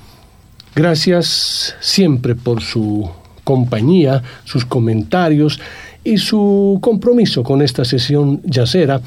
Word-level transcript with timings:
Gracias 0.75 1.75
siempre 1.81 2.35
por 2.35 2.61
su 2.61 3.09
compañía, 3.43 4.23
sus 4.45 4.65
comentarios 4.65 5.59
y 6.03 6.17
su 6.17 6.79
compromiso 6.81 7.43
con 7.43 7.61
esta 7.61 7.83
sesión 7.83 8.41
yacera 8.43 9.01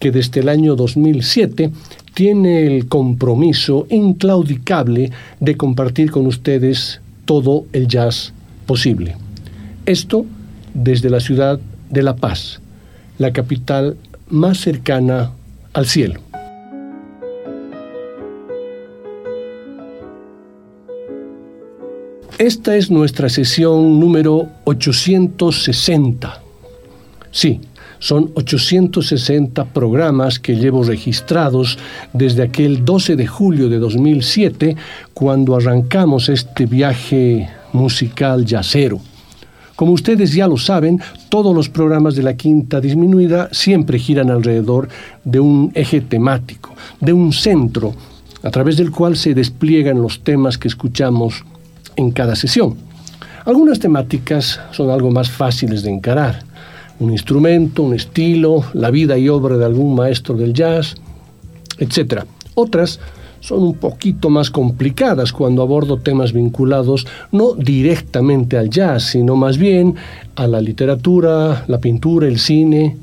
que 0.00 0.10
desde 0.10 0.40
el 0.40 0.48
año 0.48 0.74
2007 0.74 1.70
tiene 2.14 2.66
el 2.66 2.88
compromiso 2.88 3.86
inclaudicable 3.90 5.12
de 5.40 5.56
compartir 5.56 6.10
con 6.10 6.26
ustedes 6.26 7.00
todo 7.24 7.64
el 7.72 7.86
jazz 7.88 8.32
posible. 8.66 9.16
Esto 9.86 10.26
desde 10.74 11.10
la 11.10 11.20
ciudad 11.20 11.60
de 11.90 12.02
La 12.02 12.16
Paz, 12.16 12.60
la 13.18 13.32
capital 13.32 13.96
más 14.28 14.58
cercana 14.58 15.30
al 15.72 15.86
cielo. 15.86 16.20
Esta 22.38 22.74
es 22.74 22.90
nuestra 22.90 23.28
sesión 23.28 24.00
número 24.00 24.48
860. 24.64 26.42
Sí, 27.30 27.60
son 28.00 28.32
860 28.34 29.66
programas 29.66 30.40
que 30.40 30.56
llevo 30.56 30.82
registrados 30.82 31.78
desde 32.12 32.42
aquel 32.42 32.84
12 32.84 33.14
de 33.14 33.28
julio 33.28 33.68
de 33.68 33.78
2007, 33.78 34.76
cuando 35.14 35.54
arrancamos 35.54 36.28
este 36.28 36.66
viaje 36.66 37.48
musical 37.72 38.44
yacero. 38.44 38.98
Como 39.76 39.92
ustedes 39.92 40.32
ya 40.32 40.48
lo 40.48 40.56
saben, 40.56 41.00
todos 41.28 41.54
los 41.54 41.68
programas 41.68 42.16
de 42.16 42.24
la 42.24 42.36
Quinta 42.36 42.80
Disminuida 42.80 43.48
siempre 43.52 43.96
giran 43.96 44.30
alrededor 44.30 44.88
de 45.22 45.38
un 45.38 45.70
eje 45.74 46.00
temático, 46.00 46.74
de 47.00 47.12
un 47.12 47.32
centro, 47.32 47.94
a 48.42 48.50
través 48.50 48.76
del 48.76 48.90
cual 48.90 49.16
se 49.16 49.34
despliegan 49.34 50.02
los 50.02 50.24
temas 50.24 50.58
que 50.58 50.66
escuchamos 50.66 51.44
en 51.96 52.10
cada 52.10 52.36
sesión. 52.36 52.76
Algunas 53.44 53.78
temáticas 53.78 54.60
son 54.70 54.90
algo 54.90 55.10
más 55.10 55.30
fáciles 55.30 55.82
de 55.82 55.90
encarar. 55.90 56.42
Un 56.98 57.12
instrumento, 57.12 57.82
un 57.82 57.94
estilo, 57.94 58.64
la 58.72 58.90
vida 58.90 59.18
y 59.18 59.28
obra 59.28 59.56
de 59.58 59.64
algún 59.64 59.94
maestro 59.94 60.34
del 60.34 60.54
jazz, 60.54 60.94
etc. 61.78 62.22
Otras 62.54 63.00
son 63.44 63.62
un 63.62 63.74
poquito 63.74 64.30
más 64.30 64.50
complicadas 64.50 65.30
cuando 65.30 65.60
abordo 65.60 65.98
temas 65.98 66.32
vinculados 66.32 67.06
no 67.30 67.52
directamente 67.52 68.56
al 68.56 68.70
jazz, 68.70 69.02
sino 69.10 69.36
más 69.36 69.58
bien 69.58 69.96
a 70.34 70.46
la 70.46 70.62
literatura, 70.62 71.64
la 71.68 71.78
pintura, 71.78 72.26
el 72.26 72.38
cine, 72.38 72.96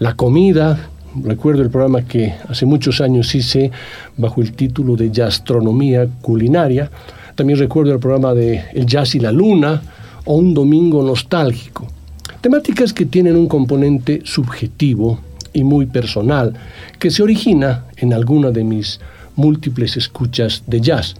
la 0.00 0.14
comida. 0.14 0.88
Recuerdo 1.22 1.62
el 1.62 1.70
programa 1.70 2.02
que 2.02 2.34
hace 2.48 2.66
muchos 2.66 3.00
años 3.00 3.32
hice 3.36 3.70
bajo 4.16 4.40
el 4.40 4.52
título 4.54 4.96
de 4.96 5.10
Gastronomía 5.10 6.08
Culinaria, 6.20 6.90
también 7.34 7.58
recuerdo 7.58 7.92
el 7.92 7.98
programa 7.98 8.34
de 8.34 8.64
El 8.72 8.86
Jazz 8.86 9.14
y 9.14 9.20
la 9.20 9.32
Luna 9.32 9.82
o 10.24 10.36
Un 10.36 10.54
Domingo 10.54 11.02
Nostálgico. 11.02 11.88
Temáticas 12.40 12.92
que 12.92 13.06
tienen 13.06 13.36
un 13.36 13.48
componente 13.48 14.20
subjetivo 14.24 15.18
y 15.52 15.64
muy 15.64 15.86
personal 15.86 16.52
que 16.98 17.10
se 17.10 17.22
origina 17.22 17.86
en 17.96 18.12
alguna 18.12 18.50
de 18.50 18.64
mis 18.64 19.00
múltiples 19.36 19.96
escuchas 19.96 20.62
de 20.66 20.80
jazz, 20.80 21.14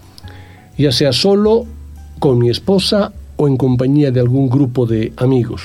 ya 0.77 0.93
sea 0.93 1.13
solo, 1.13 1.67
con 2.19 2.39
mi 2.39 2.51
esposa 2.51 3.13
o 3.37 3.49
en 3.49 3.57
compañía 3.57 4.11
de 4.11 4.21
algún 4.21 4.49
grupo 4.49 4.87
de 4.87 5.13
amigos. 5.17 5.63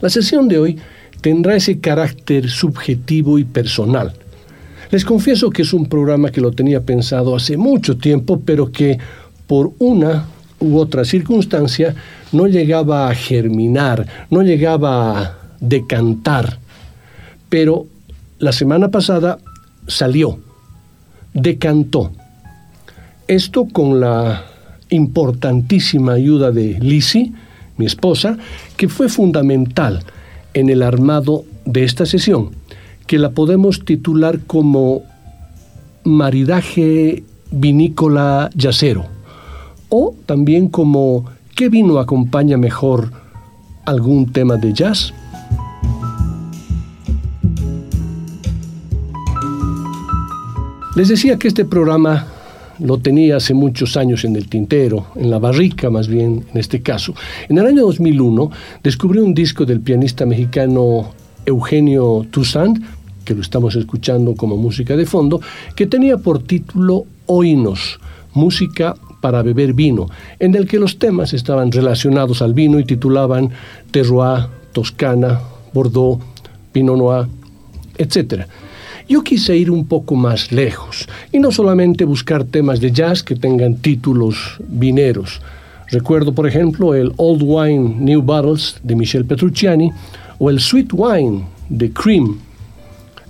La 0.00 0.10
sesión 0.10 0.48
de 0.48 0.58
hoy 0.58 0.78
tendrá 1.20 1.54
ese 1.56 1.80
carácter 1.80 2.48
subjetivo 2.48 3.38
y 3.38 3.44
personal. 3.44 4.12
Les 4.90 5.04
confieso 5.04 5.50
que 5.50 5.62
es 5.62 5.72
un 5.72 5.86
programa 5.86 6.30
que 6.30 6.40
lo 6.40 6.50
tenía 6.50 6.82
pensado 6.82 7.36
hace 7.36 7.56
mucho 7.56 7.96
tiempo, 7.96 8.40
pero 8.44 8.72
que 8.72 8.98
por 9.50 9.72
una 9.80 10.26
u 10.60 10.78
otra 10.78 11.04
circunstancia 11.04 11.96
no 12.30 12.46
llegaba 12.46 13.08
a 13.08 13.14
germinar, 13.16 14.06
no 14.30 14.42
llegaba 14.42 15.18
a 15.18 15.38
decantar. 15.58 16.60
Pero 17.48 17.88
la 18.38 18.52
semana 18.52 18.92
pasada 18.92 19.40
salió, 19.88 20.38
decantó. 21.34 22.12
Esto 23.26 23.66
con 23.66 23.98
la 23.98 24.44
importantísima 24.88 26.12
ayuda 26.12 26.52
de 26.52 26.78
Lisi, 26.78 27.34
mi 27.76 27.86
esposa, 27.86 28.38
que 28.76 28.88
fue 28.88 29.08
fundamental 29.08 30.04
en 30.54 30.68
el 30.68 30.80
armado 30.80 31.44
de 31.64 31.82
esta 31.82 32.06
sesión, 32.06 32.50
que 33.08 33.18
la 33.18 33.30
podemos 33.30 33.84
titular 33.84 34.38
como 34.46 35.02
maridaje 36.04 37.24
vinícola 37.50 38.48
yacero 38.54 39.18
o 39.90 40.14
también 40.26 40.68
como 40.68 41.26
¿qué 41.54 41.68
vino 41.68 41.98
acompaña 41.98 42.56
mejor 42.56 43.12
algún 43.84 44.32
tema 44.32 44.56
de 44.56 44.72
jazz? 44.72 45.12
Les 50.96 51.08
decía 51.08 51.38
que 51.38 51.48
este 51.48 51.64
programa 51.64 52.26
lo 52.80 52.98
tenía 52.98 53.36
hace 53.36 53.54
muchos 53.54 53.96
años 53.96 54.24
en 54.24 54.36
el 54.36 54.48
tintero, 54.48 55.06
en 55.16 55.30
la 55.30 55.38
barrica 55.38 55.90
más 55.90 56.08
bien 56.08 56.44
en 56.52 56.58
este 56.58 56.82
caso. 56.82 57.14
En 57.48 57.58
el 57.58 57.66
año 57.66 57.82
2001 57.82 58.50
descubrí 58.82 59.20
un 59.20 59.34
disco 59.34 59.64
del 59.64 59.80
pianista 59.80 60.26
mexicano 60.26 61.10
Eugenio 61.46 62.26
Toussaint, 62.30 62.82
que 63.24 63.34
lo 63.34 63.42
estamos 63.42 63.76
escuchando 63.76 64.34
como 64.34 64.56
música 64.56 64.96
de 64.96 65.06
fondo, 65.06 65.40
que 65.76 65.86
tenía 65.86 66.16
por 66.16 66.42
título 66.42 67.04
Oínos, 67.26 68.00
música 68.34 68.96
para 69.20 69.42
beber 69.42 69.74
vino, 69.74 70.08
en 70.38 70.54
el 70.54 70.66
que 70.66 70.78
los 70.78 70.98
temas 70.98 71.32
estaban 71.32 71.72
relacionados 71.72 72.42
al 72.42 72.54
vino 72.54 72.78
y 72.78 72.84
titulaban 72.84 73.50
Terroir, 73.90 74.46
Toscana, 74.72 75.40
Bordeaux, 75.72 76.22
Pinot 76.72 76.96
Noir, 76.96 77.26
etc. 77.98 78.44
Yo 79.08 79.22
quise 79.22 79.56
ir 79.56 79.70
un 79.70 79.86
poco 79.86 80.14
más 80.14 80.52
lejos 80.52 81.08
y 81.32 81.38
no 81.40 81.50
solamente 81.50 82.04
buscar 82.04 82.44
temas 82.44 82.80
de 82.80 82.92
jazz 82.92 83.22
que 83.22 83.34
tengan 83.34 83.76
títulos 83.76 84.56
vineros. 84.68 85.40
Recuerdo, 85.88 86.32
por 86.32 86.46
ejemplo, 86.46 86.94
el 86.94 87.12
Old 87.16 87.42
Wine 87.42 87.96
New 87.98 88.22
Bottles 88.22 88.76
de 88.84 88.94
Michel 88.94 89.24
Petrucciani 89.24 89.90
o 90.38 90.48
el 90.48 90.60
Sweet 90.60 90.90
Wine 90.92 91.44
de 91.68 91.90
Cream. 91.92 92.38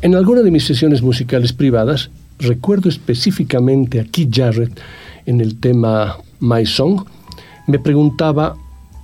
En 0.02 0.14
alguna 0.14 0.42
de 0.42 0.50
mis 0.50 0.64
sesiones 0.64 1.00
musicales 1.00 1.54
privadas, 1.54 2.10
recuerdo 2.38 2.90
específicamente 2.90 4.00
a 4.00 4.04
Keith 4.04 4.34
Jarrett 4.34 4.78
en 5.26 5.40
el 5.40 5.58
tema 5.58 6.18
My 6.40 6.66
Song, 6.66 7.04
me 7.66 7.78
preguntaba, 7.78 8.56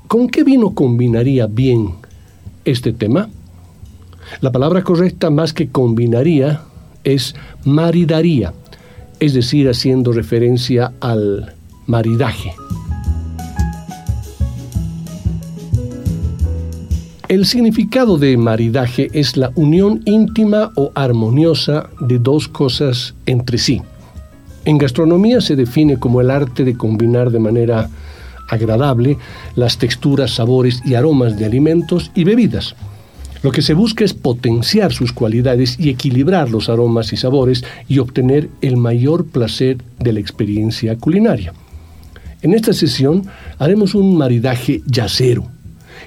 ¿con 0.09 0.29
qué 0.29 0.45
vino 0.45 0.75
combinaría 0.75 1.47
bien 1.47 1.95
este 2.65 2.93
tema? 2.93 3.29
La 4.41 4.51
palabra 4.53 4.83
correcta 4.83 5.31
más 5.31 5.53
que 5.53 5.69
combinaría 5.69 6.63
es 7.05 7.35
maridaría, 7.65 8.53
es 9.21 9.35
decir, 9.35 9.69
haciendo 9.69 10.13
referencia 10.13 10.93
al 11.01 11.55
maridaje. 11.87 12.53
El 17.29 17.45
significado 17.45 18.19
de 18.19 18.37
maridaje 18.37 19.09
es 19.13 19.37
la 19.37 19.51
unión 19.57 20.03
íntima 20.05 20.71
o 20.77 20.93
armoniosa 20.95 21.91
de 22.01 22.21
dos 22.21 22.47
cosas 22.47 23.15
entre 23.27 23.59
sí. 23.59 23.83
En 24.67 24.79
gastronomía 24.79 25.41
se 25.41 25.55
define 25.55 25.97
como 25.97 26.21
el 26.21 26.29
arte 26.29 26.65
de 26.65 26.77
combinar 26.77 27.31
de 27.31 27.39
manera 27.39 27.89
agradable 28.49 29.17
las 29.55 29.79
texturas, 29.79 30.33
sabores 30.33 30.83
y 30.85 30.95
aromas 30.95 31.39
de 31.39 31.47
alimentos 31.47 32.11
y 32.17 32.25
bebidas. 32.25 32.75
Lo 33.45 33.53
que 33.53 33.63
se 33.63 33.75
busca 33.75 34.05
es 34.05 34.13
potenciar 34.13 34.93
sus 34.93 35.13
cualidades 35.13 35.79
y 35.79 35.89
equilibrar 35.89 36.51
los 36.51 36.69
aromas 36.69 37.13
y 37.13 37.17
sabores 37.17 37.65
y 37.87 38.01
obtener 38.01 38.49
el 38.61 38.77
mayor 38.77 39.27
placer 39.27 39.79
de 40.01 40.13
la 40.13 40.19
experiencia 40.19 40.97
culinaria. 40.97 41.55
En 42.43 42.53
esta 42.53 42.73
sesión 42.73 43.23
haremos 43.59 43.95
un 43.95 44.19
maridaje 44.19 44.83
yacero 44.85 45.47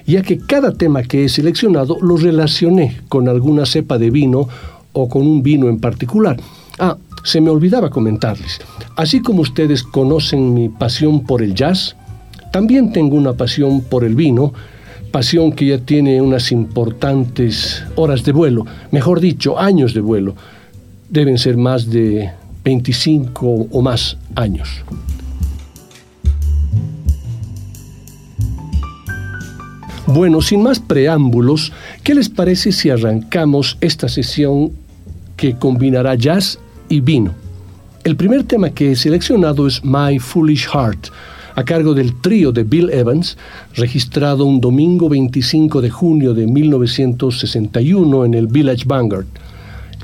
ya 0.06 0.22
que 0.22 0.38
cada 0.38 0.72
tema 0.72 1.02
que 1.02 1.24
he 1.24 1.28
seleccionado 1.28 1.98
lo 2.00 2.16
relacioné 2.16 2.96
con 3.08 3.28
alguna 3.28 3.64
cepa 3.66 3.98
de 3.98 4.10
vino 4.10 4.48
o 4.92 5.08
con 5.08 5.22
un 5.22 5.42
vino 5.42 5.68
en 5.68 5.78
particular. 5.78 6.36
Ah, 6.80 6.96
se 7.24 7.42
me 7.42 7.50
olvidaba 7.50 7.90
comentarles. 7.90 8.58
Así 8.96 9.20
como 9.20 9.42
ustedes 9.42 9.82
conocen 9.82 10.54
mi 10.54 10.70
pasión 10.70 11.26
por 11.26 11.42
el 11.42 11.54
jazz, 11.54 11.94
también 12.52 12.90
tengo 12.90 13.16
una 13.16 13.34
pasión 13.34 13.82
por 13.82 14.02
el 14.02 14.14
vino, 14.14 14.54
pasión 15.12 15.52
que 15.52 15.66
ya 15.66 15.78
tiene 15.78 16.22
unas 16.22 16.50
importantes 16.50 17.84
horas 17.96 18.24
de 18.24 18.32
vuelo, 18.32 18.64
mejor 18.90 19.20
dicho, 19.20 19.58
años 19.58 19.92
de 19.92 20.00
vuelo. 20.00 20.34
Deben 21.10 21.36
ser 21.36 21.58
más 21.58 21.90
de 21.90 22.30
25 22.64 23.66
o 23.70 23.82
más 23.82 24.16
años. 24.34 24.82
Bueno, 30.06 30.40
sin 30.40 30.62
más 30.62 30.80
preámbulos, 30.80 31.72
¿qué 32.02 32.14
les 32.14 32.30
parece 32.30 32.72
si 32.72 32.88
arrancamos 32.88 33.76
esta 33.82 34.08
sesión 34.08 34.72
que 35.36 35.56
combinará 35.56 36.14
jazz 36.16 36.58
y 36.90 37.00
vino? 37.00 37.34
El 38.04 38.16
primer 38.16 38.44
tema 38.44 38.70
que 38.70 38.92
he 38.92 38.96
seleccionado 38.96 39.66
es 39.66 39.82
My 39.82 40.18
Foolish 40.18 40.68
Heart, 40.68 41.08
a 41.54 41.64
cargo 41.64 41.94
del 41.94 42.20
trío 42.20 42.52
de 42.52 42.64
Bill 42.64 42.90
Evans, 42.90 43.38
registrado 43.74 44.44
un 44.44 44.60
domingo 44.60 45.08
25 45.08 45.80
de 45.80 45.90
junio 45.90 46.34
de 46.34 46.46
1961 46.46 48.24
en 48.26 48.34
el 48.34 48.46
Village 48.46 48.84
Vanguard. 48.86 49.26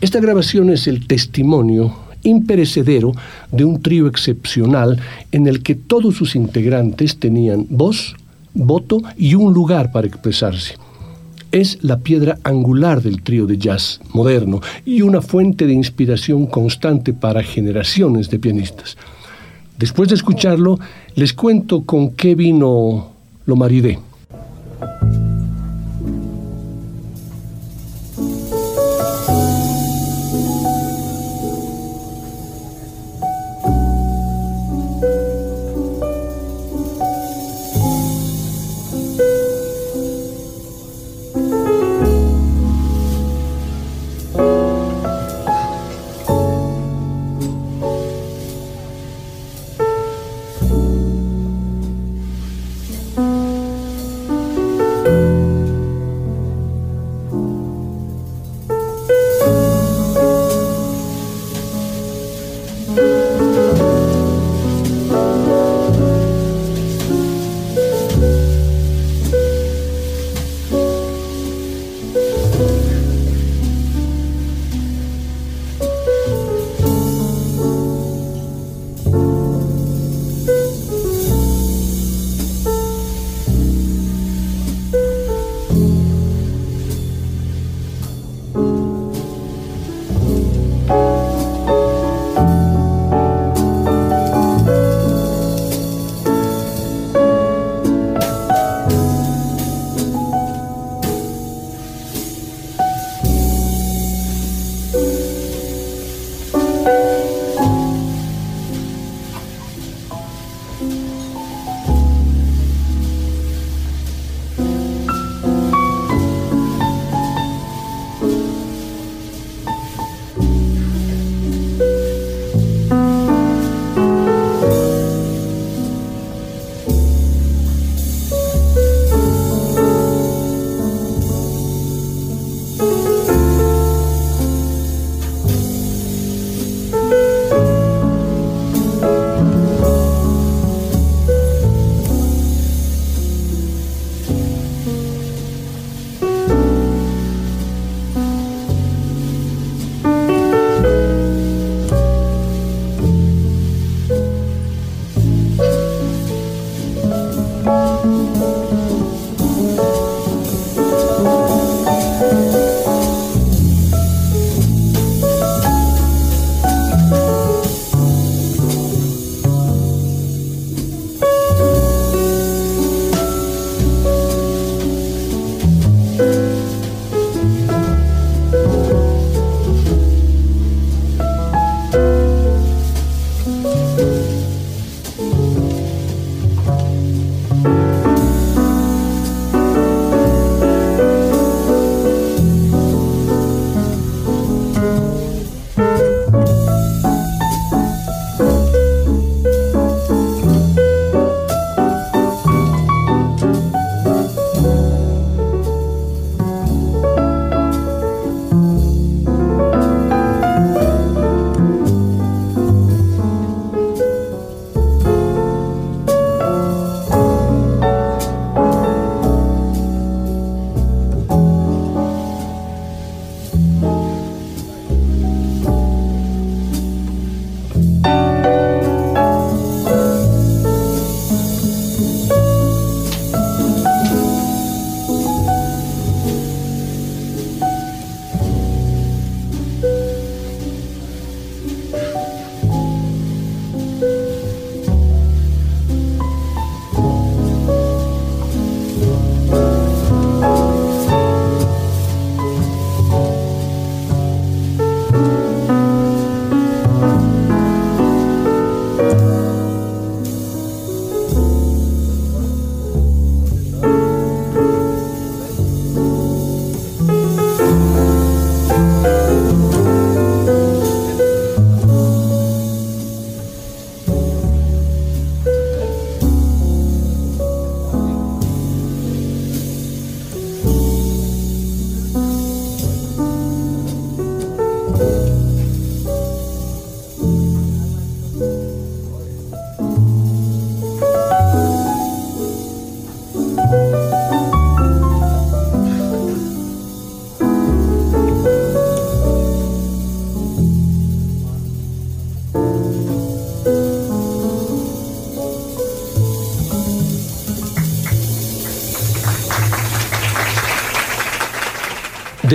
Esta 0.00 0.20
grabación 0.20 0.70
es 0.70 0.86
el 0.86 1.06
testimonio 1.06 1.94
imperecedero 2.22 3.12
de 3.50 3.64
un 3.64 3.80
trío 3.80 4.06
excepcional 4.06 5.00
en 5.32 5.46
el 5.46 5.62
que 5.62 5.74
todos 5.74 6.16
sus 6.16 6.36
integrantes 6.36 7.18
tenían 7.18 7.66
voz, 7.70 8.14
voto 8.54 9.02
y 9.16 9.34
un 9.34 9.52
lugar 9.52 9.92
para 9.92 10.06
expresarse. 10.06 10.74
Es 11.56 11.78
la 11.80 12.00
piedra 12.00 12.38
angular 12.44 13.00
del 13.00 13.22
trío 13.22 13.46
de 13.46 13.56
jazz 13.56 13.98
moderno 14.12 14.60
y 14.84 15.00
una 15.00 15.22
fuente 15.22 15.66
de 15.66 15.72
inspiración 15.72 16.44
constante 16.48 17.14
para 17.14 17.42
generaciones 17.42 18.28
de 18.28 18.38
pianistas. 18.38 18.98
Después 19.78 20.10
de 20.10 20.16
escucharlo, 20.16 20.78
les 21.14 21.32
cuento 21.32 21.84
con 21.84 22.10
qué 22.10 22.34
vino 22.34 23.10
lo 23.46 23.56
maridé. 23.56 23.98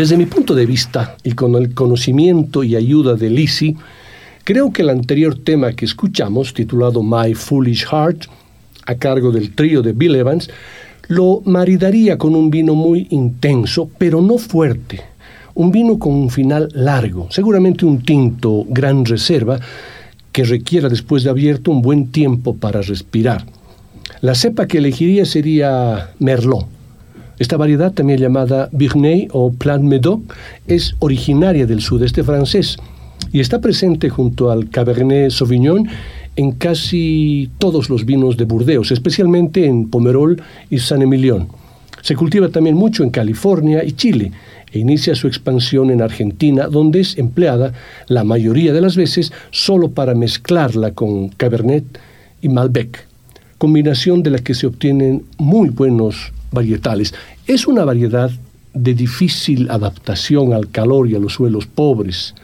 Desde 0.02 0.18
mi 0.18 0.26
punto 0.26 0.56
de 0.56 0.66
vista 0.66 1.16
y 1.24 1.34
con 1.34 1.54
el 1.54 1.76
conocimiento 1.76 2.64
y 2.64 2.76
ayuda 2.76 3.14
de 3.14 3.30
Lizzie, 3.30 3.76
creo 4.44 4.74
que 4.74 4.82
el 4.82 4.90
anterior 4.90 5.38
tema 5.38 5.74
que 5.74 5.86
escuchamos, 5.86 6.56
titulado 6.56 7.04
My 7.04 7.36
Foolish 7.36 7.86
Heart, 7.86 8.26
a 8.88 8.96
cargo 8.96 9.32
del 9.32 9.54
trío 9.54 9.84
de 9.84 9.92
Bill 9.92 10.16
Evans, 10.16 10.50
lo 11.08 11.44
maridaría 11.46 12.18
con 12.18 12.34
un 12.34 12.50
vino 12.50 12.74
muy 12.74 13.06
intenso, 13.12 13.92
pero 14.00 14.24
no 14.24 14.40
fuerte. 14.40 15.02
Un 15.54 15.72
vino 15.72 16.00
con 16.00 16.14
un 16.14 16.32
final 16.32 16.70
largo, 16.74 17.28
seguramente 17.30 17.86
un 17.86 18.02
tinto 18.02 18.66
gran 18.70 19.06
reserva, 19.06 19.60
que 20.32 20.46
requiera 20.46 20.90
después 20.90 21.24
de 21.24 21.30
abierto 21.30 21.70
un 21.70 21.84
buen 21.84 22.08
tiempo 22.08 22.56
para 22.56 22.82
respirar. 22.82 23.46
La 24.22 24.34
cepa 24.34 24.66
que 24.66 24.80
elegiría 24.80 25.26
sería 25.26 26.10
Merlot. 26.18 26.81
Esta 27.40 27.58
variedad, 27.58 27.92
también 27.92 28.20
llamada 28.20 28.70
Vignay 28.72 29.28
o 29.32 29.52
Plant 29.52 29.84
Médoc, 29.84 30.22
es 30.68 30.96
originaria 31.00 31.66
del 31.66 31.82
sudeste 31.82 32.24
francés 32.24 32.78
y 33.32 33.40
está 33.40 33.60
presente 33.60 34.10
junto 34.10 34.52
al 34.52 34.70
Cabernet 34.70 35.32
Sauvignon 35.32 35.88
en 36.36 36.52
casi 36.54 37.50
todos 37.58 37.90
los 37.90 38.06
vinos 38.06 38.38
de 38.38 38.46
Burdeos, 38.46 38.92
especialmente 38.92 39.66
en 39.66 39.90
Pomerol 39.90 40.42
y 40.70 40.80
San 40.80 41.02
Emilión. 41.02 41.48
Se 42.02 42.16
cultiva 42.16 42.50
también 42.50 42.76
mucho 42.76 43.04
en 43.04 43.10
California 43.10 43.84
y 43.84 43.92
Chile 43.94 44.32
e 44.72 44.80
inicia 44.80 45.16
su 45.16 45.28
expansión 45.28 45.92
en 45.92 46.02
Argentina, 46.02 46.68
donde 46.68 47.02
es 47.02 47.18
empleada 47.18 47.74
la 48.08 48.24
mayoría 48.24 48.74
de 48.74 48.82
las 48.82 48.96
veces 48.96 49.32
solo 49.52 49.92
para 49.92 50.16
mezclarla 50.16 50.92
con 50.92 51.30
Cabernet 51.30 51.84
y 52.42 52.50
Malbec, 52.50 53.06
combinación 53.58 54.24
de 54.24 54.32
la 54.32 54.40
que 54.40 54.54
se 54.54 54.68
obtienen 54.68 55.24
muy 55.38 55.70
buenos 55.70 56.32
varietales. 56.52 57.14
Es 57.48 57.68
una 57.68 57.86
variedad 57.86 58.32
de 58.74 58.94
difícil 58.94 59.70
adaptación 59.70 60.54
al 60.54 60.70
calor 60.70 61.10
y 61.10 61.16
a 61.16 61.20
los 61.20 61.34
suelos 61.34 61.66
pobres. 61.66 62.36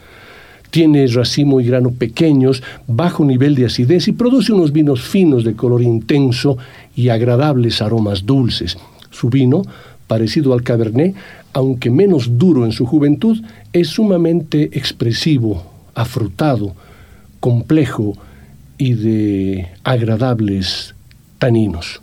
Tiene 0.70 1.06
racimo 1.06 1.60
y 1.60 1.64
grano 1.64 1.92
pequeños, 1.92 2.62
bajo 2.86 3.24
nivel 3.24 3.54
de 3.54 3.66
acidez 3.66 4.08
y 4.08 4.12
produce 4.12 4.52
unos 4.52 4.72
vinos 4.72 5.02
finos 5.02 5.44
de 5.44 5.54
color 5.54 5.82
intenso 5.82 6.58
y 6.94 7.08
agradables 7.08 7.80
aromas 7.80 8.26
dulces. 8.26 8.76
Su 9.10 9.30
vino, 9.30 9.62
parecido 10.06 10.52
al 10.52 10.62
Cabernet, 10.62 11.14
aunque 11.54 11.90
menos 11.90 12.38
duro 12.38 12.66
en 12.66 12.72
su 12.72 12.84
juventud, 12.84 13.42
es 13.72 13.88
sumamente 13.88 14.64
expresivo, 14.78 15.64
afrutado, 15.94 16.74
complejo 17.40 18.14
y 18.76 18.92
de 18.94 19.68
agradables 19.84 20.94
taninos. 21.38 22.00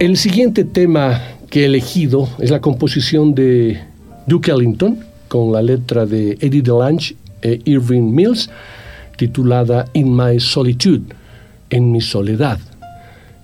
El 0.00 0.16
siguiente 0.16 0.64
tema 0.64 1.20
que 1.50 1.62
he 1.62 1.64
elegido 1.64 2.28
es 2.38 2.50
la 2.50 2.60
composición 2.60 3.34
de 3.34 3.80
Duke 4.28 4.52
Ellington 4.52 5.00
con 5.26 5.52
la 5.52 5.60
letra 5.60 6.06
de 6.06 6.38
Eddie 6.40 6.62
DeLange 6.62 7.16
e 7.42 7.60
Irving 7.64 8.12
Mills 8.14 8.48
titulada 9.16 9.86
In 9.94 10.16
My 10.16 10.38
Solitude, 10.38 11.14
en 11.70 11.90
mi 11.90 12.00
soledad 12.00 12.60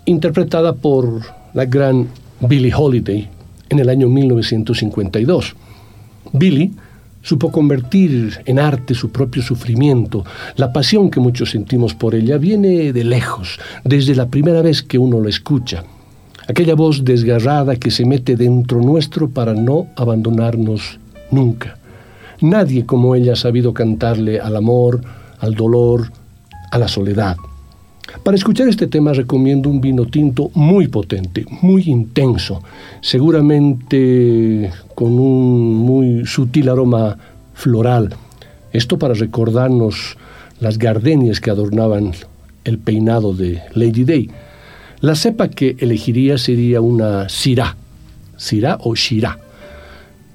interpretada 0.04 0.74
por 0.74 1.22
la 1.54 1.64
gran 1.64 2.08
Billie 2.40 2.72
Holiday 2.74 3.28
en 3.68 3.78
el 3.78 3.88
año 3.88 4.08
1952. 4.08 5.56
Billie 6.32 6.70
supo 7.22 7.50
convertir 7.50 8.38
en 8.44 8.58
arte 8.58 8.94
su 8.94 9.10
propio 9.10 9.42
sufrimiento. 9.42 10.24
La 10.56 10.72
pasión 10.72 11.10
que 11.10 11.20
muchos 11.20 11.50
sentimos 11.50 11.94
por 11.94 12.14
ella 12.14 12.38
viene 12.38 12.92
de 12.92 13.04
lejos, 13.04 13.58
desde 13.82 14.14
la 14.14 14.28
primera 14.28 14.62
vez 14.62 14.82
que 14.82 14.98
uno 14.98 15.20
la 15.20 15.30
escucha. 15.30 15.84
Aquella 16.48 16.74
voz 16.74 17.04
desgarrada 17.04 17.76
que 17.76 17.90
se 17.90 18.04
mete 18.04 18.36
dentro 18.36 18.80
nuestro 18.80 19.30
para 19.30 19.54
no 19.54 19.86
abandonarnos 19.96 20.98
nunca. 21.30 21.78
Nadie 22.40 22.84
como 22.84 23.14
ella 23.14 23.32
ha 23.32 23.36
sabido 23.36 23.72
cantarle 23.72 24.40
al 24.40 24.56
amor, 24.56 25.00
al 25.38 25.54
dolor, 25.54 26.10
a 26.70 26.78
la 26.78 26.88
soledad. 26.88 27.36
Para 28.22 28.36
escuchar 28.36 28.68
este 28.68 28.86
tema 28.86 29.12
recomiendo 29.12 29.70
un 29.70 29.80
vino 29.80 30.06
tinto 30.06 30.50
muy 30.54 30.88
potente, 30.88 31.46
muy 31.62 31.84
intenso, 31.84 32.62
seguramente 33.00 34.70
con 34.94 35.18
un 35.18 35.74
muy 35.74 36.26
sutil 36.26 36.68
aroma 36.68 37.16
floral. 37.54 38.14
Esto 38.72 38.98
para 38.98 39.14
recordarnos 39.14 40.16
las 40.60 40.78
gardenias 40.78 41.40
que 41.40 41.50
adornaban 41.50 42.12
el 42.64 42.78
peinado 42.78 43.32
de 43.34 43.60
Lady 43.74 44.04
Day. 44.04 44.30
La 45.04 45.14
cepa 45.14 45.48
que 45.48 45.76
elegiría 45.80 46.38
sería 46.38 46.80
una 46.80 47.28
Syrah, 47.28 47.76
Syrah 48.38 48.78
o 48.80 48.94
Shirah. 48.94 49.38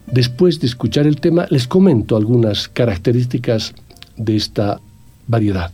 Después 0.05 0.59
de 0.59 0.67
escuchar 0.67 1.07
el 1.07 1.19
tema, 1.19 1.47
les 1.49 1.67
comento 1.67 2.15
algunas 2.15 2.67
características 2.67 3.73
de 4.15 4.35
esta 4.35 4.79
variedad. 5.25 5.71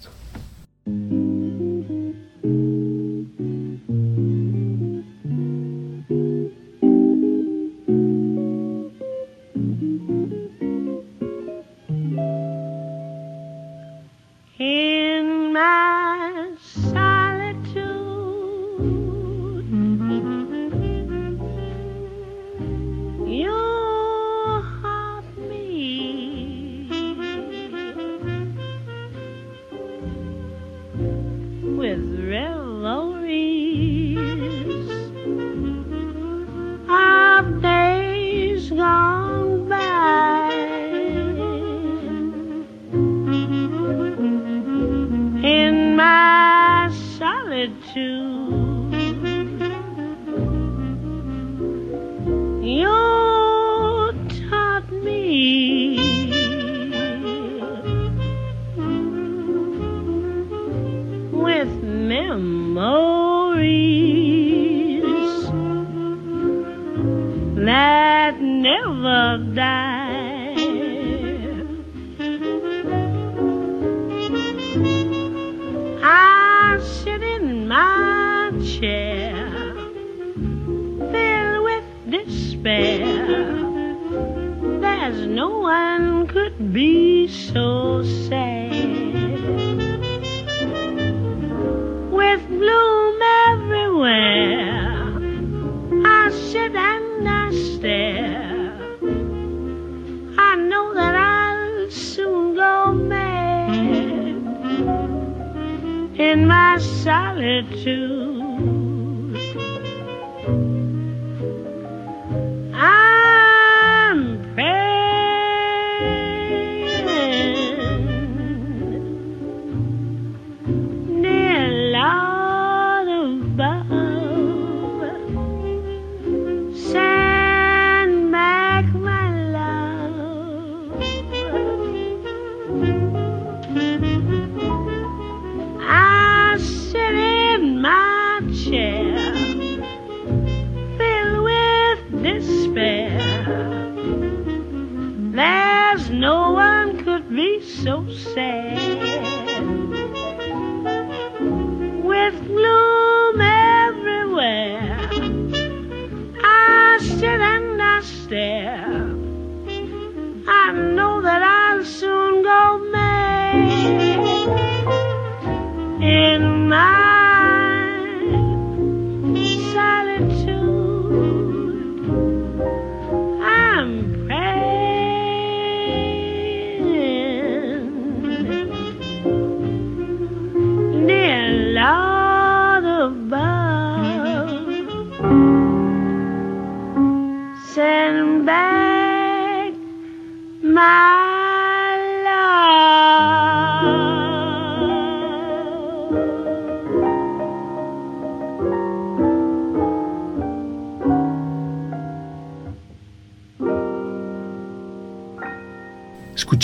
My 107.36 108.95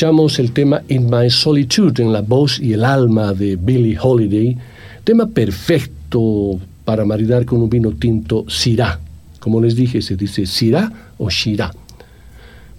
Escuchamos 0.02 0.40
el 0.40 0.52
tema 0.52 0.82
In 0.88 1.12
My 1.12 1.30
Solitude 1.30 2.02
en 2.02 2.12
la 2.12 2.22
voz 2.22 2.60
y 2.60 2.74
el 2.74 2.84
alma 2.84 3.34
de 3.34 3.56
Billie 3.56 4.00
Holiday, 4.02 4.58
tema 5.04 5.28
perfecto 5.28 6.60
para 6.84 7.06
maridar 7.06 7.46
con 7.46 7.62
un 7.62 7.70
vino 7.70 7.92
tinto 7.92 8.44
Syrah. 8.50 9.00
Como 9.40 9.62
les 9.62 9.76
dije, 9.76 10.02
se 10.02 10.16
dice 10.16 10.48
Syrah 10.48 10.92
o 11.20 11.30
Shirah. 11.30 11.72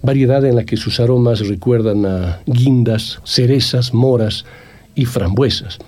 Variedad 0.01 0.43
en 0.43 0.57
la 0.57 0.65
que 0.65 0.75
sus 0.75 0.99
aromas 0.99 1.47
recuerdan 1.47 2.05
a 2.05 2.41
guindas, 2.45 3.21
cerezas, 3.23 3.93
moras 3.93 4.43
y 4.93 5.05
frambuesas, 5.05 5.79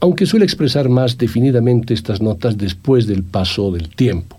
aunque 0.00 0.26
suele 0.26 0.46
expresar 0.46 0.88
más 0.88 1.16
definidamente 1.16 1.94
estas 1.94 2.20
notas 2.20 2.58
después 2.58 3.06
del 3.06 3.22
paso 3.22 3.70
del 3.70 3.88
tiempo. 3.88 4.36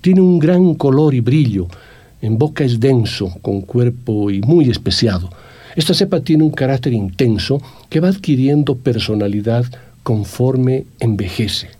Tiene 0.00 0.22
un 0.22 0.38
gran 0.38 0.76
color 0.76 1.12
y 1.12 1.20
brillo, 1.20 1.68
en 2.22 2.38
boca 2.38 2.64
es 2.64 2.80
denso, 2.80 3.34
con 3.42 3.60
cuerpo 3.60 4.30
y 4.30 4.40
muy 4.40 4.70
especiado. 4.70 5.28
Esta 5.76 5.94
cepa 5.94 6.20
tiene 6.20 6.44
un 6.44 6.50
carácter 6.50 6.92
intenso 6.92 7.60
que 7.88 8.00
va 8.00 8.08
adquiriendo 8.08 8.76
personalidad 8.76 9.64
conforme 10.02 10.84
envejece. 11.00 11.70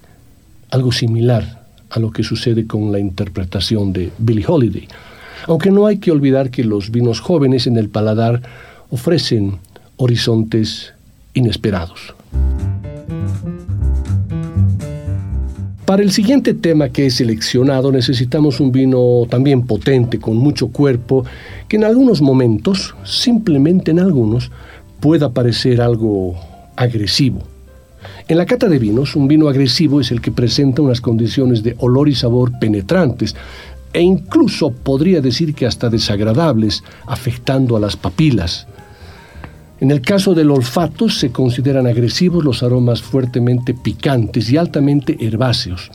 Algo 0.70 0.90
similar 0.90 1.64
a 1.90 2.00
lo 2.00 2.11
que 2.11 2.24
sucede 2.24 2.66
con 2.66 2.90
la 2.90 2.98
interpretación 2.98 3.92
de 3.92 4.11
Billie 4.18 4.44
Holiday. 4.46 4.88
Aunque 5.46 5.70
no 5.70 5.87
hay 5.87 5.98
que 5.98 6.11
olvidar 6.11 6.50
que 6.50 6.64
los 6.64 6.90
vinos 6.90 7.20
jóvenes 7.20 7.66
en 7.66 7.76
el 7.76 7.88
paladar 7.88 8.42
ofrecen 8.90 9.59
horizontes 9.96 10.92
inesperados. 11.35 12.14
Para 15.94 16.02
el 16.02 16.11
siguiente 16.11 16.54
tema 16.54 16.88
que 16.88 17.07
he 17.07 17.11
seleccionado 17.12 17.92
necesitamos 17.92 18.59
un 18.59 18.72
vino 18.72 19.26
también 19.30 19.64
potente, 19.64 20.18
con 20.18 20.37
mucho 20.37 20.66
cuerpo, 20.66 21.24
que 21.68 21.76
en 21.76 21.85
algunos 21.85 22.20
momentos, 22.20 22.96
simplemente 23.04 23.92
en 23.92 24.00
algunos, 24.00 24.50
pueda 24.98 25.33
parecer 25.33 25.80
algo 25.80 26.35
agresivo. 26.74 27.44
En 28.26 28.38
la 28.38 28.44
cata 28.44 28.68
de 28.68 28.80
vinos, 28.80 29.14
un 29.14 29.28
vino 29.28 29.48
agresivo 29.48 30.00
es 30.00 30.11
el 30.11 30.20
que 30.20 30.33
presenta 30.33 30.83
unas 30.83 31.00
condiciones 31.00 31.62
de 31.62 31.76
olor 31.78 32.09
y 32.09 32.16
sabor 32.16 32.50
penetrantes, 32.59 33.37
e 33.92 34.02
incluso 34.02 34.72
podría 34.72 35.20
decir 35.20 35.54
que 35.54 35.64
hasta 35.64 35.90
desagradables, 35.90 36.83
afectando 37.07 37.76
a 37.76 37.80
las 37.80 37.96
papilas. 37.96 38.66
En 39.80 39.90
el 39.90 40.00
caso 40.00 40.34
del 40.34 40.50
olfato 40.50 41.08
se 41.08 41.30
consideran 41.30 41.87
agresivos 41.87 42.44
los 42.44 42.62
aromas 42.62 43.02
fuertemente 43.02 43.74
picantes 43.74 44.50
y 44.50 44.56
altamente 44.56 45.16
herbáceos. 45.20 45.90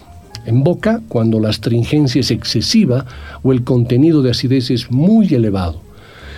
En 0.46 0.64
boca, 0.64 1.02
cuando 1.08 1.40
la 1.40 1.50
astringencia 1.50 2.22
es 2.22 2.32
excesiva 2.32 3.06
o 3.42 3.52
el 3.52 3.64
contenido 3.64 4.22
de 4.22 4.32
acidez 4.32 4.70
es 4.72 4.92
muy 4.92 5.34
elevado. 5.34 5.82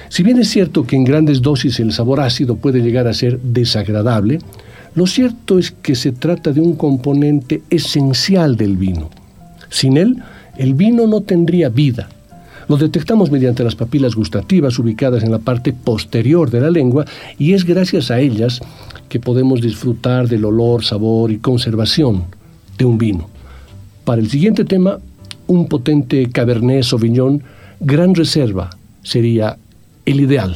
Si 0.09 0.23
bien 0.23 0.37
es 0.39 0.49
cierto 0.49 0.85
que 0.85 0.95
en 0.95 1.03
grandes 1.03 1.41
dosis 1.41 1.79
el 1.79 1.93
sabor 1.93 2.19
ácido 2.19 2.57
puede 2.57 2.81
llegar 2.81 3.07
a 3.07 3.13
ser 3.13 3.39
desagradable, 3.39 4.39
lo 4.93 5.07
cierto 5.07 5.57
es 5.57 5.71
que 5.71 5.95
se 5.95 6.11
trata 6.11 6.51
de 6.51 6.59
un 6.59 6.75
componente 6.75 7.61
esencial 7.69 8.57
del 8.57 8.75
vino. 8.75 9.09
Sin 9.69 9.95
él, 9.95 10.17
el 10.57 10.73
vino 10.73 11.07
no 11.07 11.21
tendría 11.21 11.69
vida. 11.69 12.09
Lo 12.71 12.77
detectamos 12.77 13.29
mediante 13.29 13.65
las 13.65 13.75
papilas 13.75 14.15
gustativas 14.15 14.79
ubicadas 14.79 15.23
en 15.23 15.31
la 15.33 15.39
parte 15.39 15.73
posterior 15.73 16.49
de 16.49 16.61
la 16.61 16.69
lengua 16.69 17.03
y 17.37 17.51
es 17.51 17.65
gracias 17.65 18.09
a 18.11 18.21
ellas 18.21 18.61
que 19.09 19.19
podemos 19.19 19.59
disfrutar 19.59 20.29
del 20.29 20.45
olor, 20.45 20.85
sabor 20.85 21.33
y 21.33 21.39
conservación 21.39 22.23
de 22.77 22.85
un 22.85 22.97
vino. 22.97 23.27
Para 24.05 24.21
el 24.21 24.29
siguiente 24.29 24.63
tema, 24.63 24.99
un 25.47 25.67
potente 25.67 26.29
Cabernet 26.29 26.83
Sauvignon 26.83 27.43
Gran 27.81 28.15
Reserva 28.15 28.69
sería 29.03 29.57
el 30.05 30.21
ideal. 30.21 30.55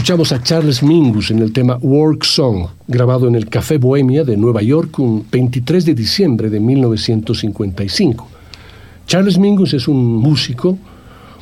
Escuchamos 0.00 0.32
a 0.32 0.42
Charles 0.42 0.82
Mingus 0.82 1.30
en 1.30 1.40
el 1.40 1.52
tema 1.52 1.76
Work 1.76 2.24
Song, 2.24 2.68
grabado 2.88 3.28
en 3.28 3.34
el 3.34 3.50
Café 3.50 3.76
Bohemia 3.76 4.24
de 4.24 4.34
Nueva 4.34 4.62
York 4.62 4.98
un 4.98 5.26
23 5.30 5.84
de 5.84 5.94
diciembre 5.94 6.48
de 6.48 6.58
1955. 6.58 8.26
Charles 9.06 9.36
Mingus 9.36 9.74
es 9.74 9.88
un 9.88 10.16
músico, 10.16 10.78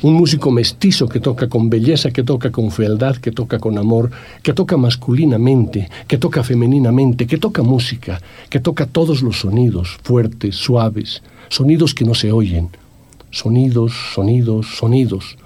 un 0.01 0.13
músico 0.13 0.51
mestizo 0.51 1.07
que 1.07 1.21
toca 1.21 1.47
con 1.47 1.69
belleza, 1.69 2.11
que 2.11 2.23
toca 2.23 2.51
con 2.51 2.69
fealdad, 2.69 3.15
que 3.15 3.31
toca 3.31 3.59
con 3.59 3.77
amor, 3.77 4.11
que 4.43 4.51
toca 4.51 4.75
masculinamente, 4.75 5.89
que 6.05 6.17
toca 6.17 6.43
femeninamente, 6.43 7.27
que 7.27 7.37
toca 7.37 7.63
música, 7.63 8.21
que 8.49 8.59
toca 8.59 8.87
todos 8.87 9.21
los 9.21 9.39
sonidos, 9.39 9.97
fuertes, 10.03 10.57
suaves, 10.57 11.23
sonidos 11.47 11.93
que 11.93 12.03
no 12.03 12.13
se 12.13 12.33
oyen, 12.33 12.67
sonidos, 13.31 13.93
sonidos, 14.13 14.67
sonidos 14.77 15.37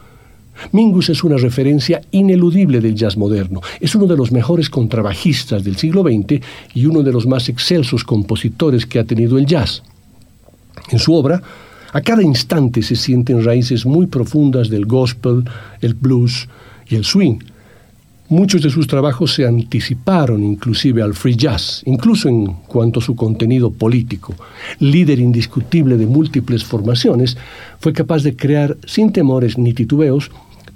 Mingus 0.72 1.10
es 1.10 1.24
una 1.24 1.38
referencia 1.38 2.02
ineludible 2.12 2.80
del 2.82 2.96
jazz 2.96 3.18
moderno. 3.18 3.62
Es 3.80 3.96
uno 3.96 4.06
de 4.06 4.18
los 4.18 4.32
mejores 4.32 4.70
contrabajistas 4.70 5.64
del 5.64 5.78
siglo 5.78 6.04
XX 6.04 6.42
y 6.74 6.86
uno 6.86 7.04
de 7.04 7.12
los 7.12 7.28
más 7.28 7.50
excelsos 7.50 8.04
compositores 8.04 8.86
que 8.86 9.00
ha 9.00 9.04
tenido 9.04 9.38
el 9.38 9.46
jazz. 9.46 9.84
En 10.90 11.00
su 11.00 11.14
obra, 11.14 11.42
a 11.92 12.02
cada 12.02 12.24
instante 12.24 12.82
se 12.82 12.96
sienten 12.96 13.44
raíces 13.44 13.86
muy 13.86 14.08
profundas 14.08 14.70
del 14.70 14.86
gospel, 14.86 15.44
el 15.82 15.94
blues 15.94 16.48
y 16.88 16.96
el 16.96 17.06
swing. 17.06 17.40
Muchos 18.34 18.64
de 18.64 18.72
sus 18.72 18.88
trabajos 18.88 19.36
se 19.36 19.46
anticiparon 19.46 20.44
inclusive 20.44 21.04
al 21.04 21.14
free 21.14 21.36
jazz, 21.36 21.84
incluso 21.86 22.28
en 22.28 22.48
cuanto 22.66 23.00
a 23.00 23.04
su 23.04 23.16
contenido 23.16 23.70
político. 23.70 24.34
Líder 24.80 25.20
indiscutible 25.20 25.98
de 25.98 26.08
múltiples 26.08 26.64
formaciones, 26.64 27.38
fue 27.80 27.94
capaz 27.94 28.24
de 28.24 28.36
crear 28.36 28.76
sin 28.88 29.12
temores 29.12 29.60
ni 29.60 29.74
titubeos 29.74 30.32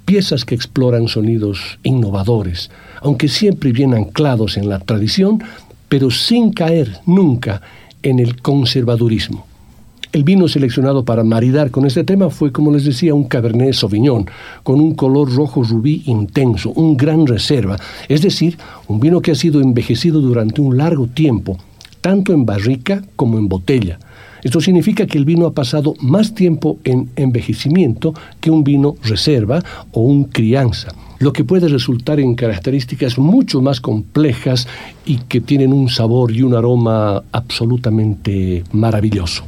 piezas 0.06 0.46
que 0.46 0.54
exploran 0.54 1.08
sonidos 1.08 1.80
innovadores, 1.82 2.70
aunque 3.02 3.28
siempre 3.28 3.72
bien 3.72 3.96
anclados 3.96 4.56
en 4.56 4.70
la 4.70 4.78
tradición, 4.78 5.42
pero 5.90 6.12
sin 6.12 6.54
caer 6.54 7.00
nunca 7.08 7.64
en 8.04 8.20
el 8.20 8.40
conservadurismo. 8.40 9.47
El 10.18 10.24
vino 10.24 10.48
seleccionado 10.48 11.06
para 11.06 11.24
maridar 11.24 11.70
con 11.70 11.86
este 11.86 12.04
tema 12.04 12.32
fue, 12.32 12.52
como 12.52 12.72
les 12.72 12.86
decía, 12.86 13.14
un 13.14 13.26
Cabernet 13.26 13.76
Sauvignon, 13.76 14.26
con 14.64 14.82
un 14.82 14.96
color 14.96 15.32
rojo 15.32 15.62
rubí 15.62 16.02
intenso, 16.08 16.72
un 16.72 16.98
gran 16.98 17.28
reserva, 17.28 17.78
es 18.10 18.24
decir, 18.24 18.58
un 18.88 19.00
vino 19.00 19.22
que 19.22 19.30
ha 19.30 19.36
sido 19.36 19.62
envejecido 19.62 20.20
durante 20.20 20.60
un 20.60 20.76
largo 20.76 21.06
tiempo, 21.06 21.60
tanto 22.02 22.34
en 22.34 22.48
barrica 22.48 23.04
como 23.16 23.38
en 23.38 23.48
botella. 23.48 24.00
Esto 24.44 24.60
significa 24.60 25.06
que 25.06 25.20
el 25.20 25.26
vino 25.26 25.46
ha 25.46 25.54
pasado 25.54 25.94
más 26.00 26.34
tiempo 26.34 26.80
en 26.84 27.12
envejecimiento 27.16 28.16
que 28.42 28.50
un 28.50 28.64
vino 28.64 28.96
reserva 29.04 29.64
o 29.92 30.02
un 30.02 30.24
crianza, 30.24 30.96
lo 31.20 31.32
que 31.32 31.44
puede 31.44 31.68
resultar 31.68 32.20
en 32.20 32.34
características 32.34 33.20
mucho 33.20 33.62
más 33.62 33.80
complejas 33.80 34.68
y 35.06 35.18
que 35.18 35.42
tienen 35.42 35.74
un 35.74 35.90
sabor 35.90 36.32
y 36.32 36.42
un 36.42 36.56
aroma 36.56 37.22
absolutamente 37.32 38.64
maravilloso. 38.72 39.44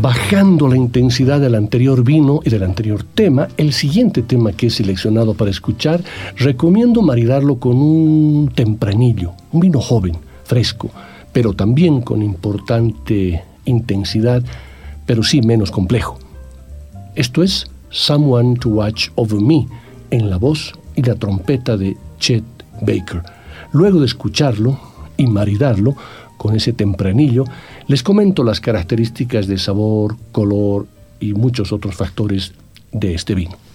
Bajando 0.00 0.68
la 0.68 0.76
intensidad 0.76 1.40
del 1.40 1.54
anterior 1.54 2.04
vino 2.04 2.40
y 2.44 2.50
del 2.50 2.62
anterior 2.62 3.02
tema, 3.02 3.48
el 3.56 3.72
siguiente 3.72 4.22
tema 4.22 4.52
que 4.52 4.68
he 4.68 4.70
seleccionado 4.70 5.34
para 5.34 5.50
escuchar, 5.50 6.02
recomiendo 6.36 7.02
maridarlo 7.02 7.58
con 7.58 7.76
un 7.76 8.50
tempranillo, 8.54 9.32
un 9.50 9.60
vino 9.60 9.80
joven, 9.80 10.16
fresco, 10.44 10.90
pero 11.32 11.52
también 11.52 12.00
con 12.00 12.22
importante 12.22 13.42
intensidad, 13.64 14.42
pero 15.04 15.22
sí 15.22 15.40
menos 15.42 15.70
complejo. 15.70 16.18
Esto 17.14 17.42
es 17.42 17.66
Someone 17.90 18.56
to 18.56 18.68
Watch 18.68 19.08
Over 19.16 19.40
Me, 19.40 19.66
en 20.10 20.30
la 20.30 20.36
voz 20.36 20.74
y 20.94 21.02
la 21.02 21.16
trompeta 21.16 21.76
de 21.76 21.96
Chet 22.18 22.44
Baker. 22.82 23.22
Luego 23.72 24.00
de 24.00 24.06
escucharlo 24.06 24.78
y 25.18 25.26
maridarlo 25.26 25.94
con 26.38 26.56
ese 26.56 26.72
tempranillo, 26.72 27.44
les 27.86 28.02
comento 28.02 28.42
las 28.42 28.60
características 28.60 29.46
de 29.46 29.58
sabor, 29.58 30.16
color 30.32 30.86
y 31.20 31.34
muchos 31.34 31.72
otros 31.72 31.94
factores 31.94 32.54
de 32.92 33.14
este 33.14 33.34
vino. 33.34 33.67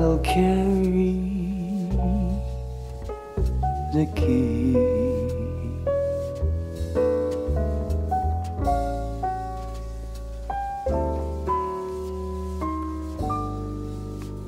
I'll 0.00 0.18
carry 0.20 1.12
the 3.92 4.06
key. 4.16 4.72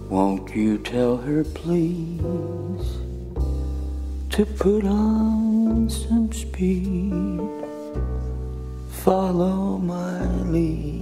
Won't 0.09 0.57
you 0.57 0.79
tell 0.79 1.19
her, 1.19 1.45
please, 1.45 2.17
to 4.31 4.47
put 4.47 4.87
on 4.87 5.91
some 5.91 6.33
speed? 6.33 7.43
Follow 8.89 9.77
my 9.77 10.25
lead. 10.45 11.02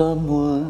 Someone 0.00 0.69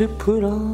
to 0.00 0.08
put 0.08 0.42
on 0.42 0.69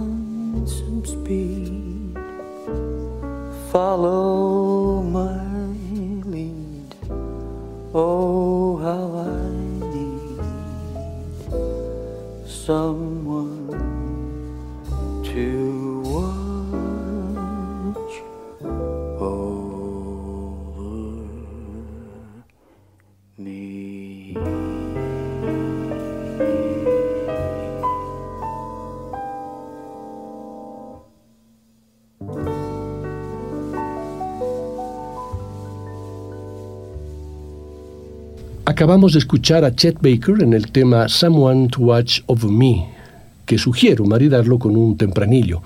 Acabamos 38.76 39.14
de 39.14 39.20
escuchar 39.20 39.64
a 39.64 39.74
Chet 39.74 39.96
Baker 40.02 40.42
en 40.42 40.52
el 40.52 40.70
tema 40.70 41.08
Someone 41.08 41.68
to 41.68 41.80
Watch 41.80 42.20
Over 42.26 42.50
Me, 42.50 42.86
que 43.46 43.56
sugiero 43.56 44.04
maridarlo 44.04 44.58
con 44.58 44.76
un 44.76 44.98
tempranillo. 44.98 45.62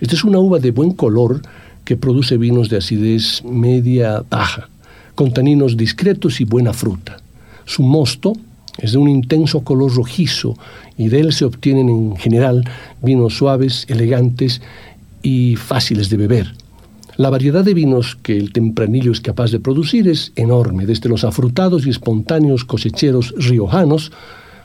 Esta 0.00 0.14
es 0.14 0.24
una 0.24 0.38
uva 0.38 0.58
de 0.58 0.70
buen 0.70 0.92
color 0.92 1.42
que 1.84 1.98
produce 1.98 2.38
vinos 2.38 2.70
de 2.70 2.78
acidez 2.78 3.44
media 3.44 4.24
baja, 4.30 4.70
con 5.14 5.34
taninos 5.34 5.76
discretos 5.76 6.40
y 6.40 6.44
buena 6.44 6.72
fruta. 6.72 7.18
Su 7.66 7.82
mosto 7.82 8.32
es 8.78 8.92
de 8.92 8.98
un 9.00 9.10
intenso 9.10 9.60
color 9.60 9.94
rojizo 9.94 10.56
y 10.96 11.08
de 11.08 11.20
él 11.20 11.34
se 11.34 11.44
obtienen 11.44 11.90
en 11.90 12.16
general 12.16 12.64
vinos 13.02 13.36
suaves, 13.36 13.84
elegantes 13.90 14.62
y 15.22 15.56
fáciles 15.56 16.08
de 16.08 16.16
beber. 16.16 16.54
La 17.16 17.30
variedad 17.30 17.64
de 17.64 17.72
vinos 17.72 18.18
que 18.22 18.36
el 18.36 18.52
tempranillo 18.52 19.10
es 19.10 19.22
capaz 19.22 19.50
de 19.50 19.58
producir 19.58 20.06
es 20.06 20.32
enorme, 20.36 20.84
desde 20.84 21.08
los 21.08 21.24
afrutados 21.24 21.86
y 21.86 21.90
espontáneos 21.90 22.66
cosecheros 22.66 23.34
riojanos 23.38 24.12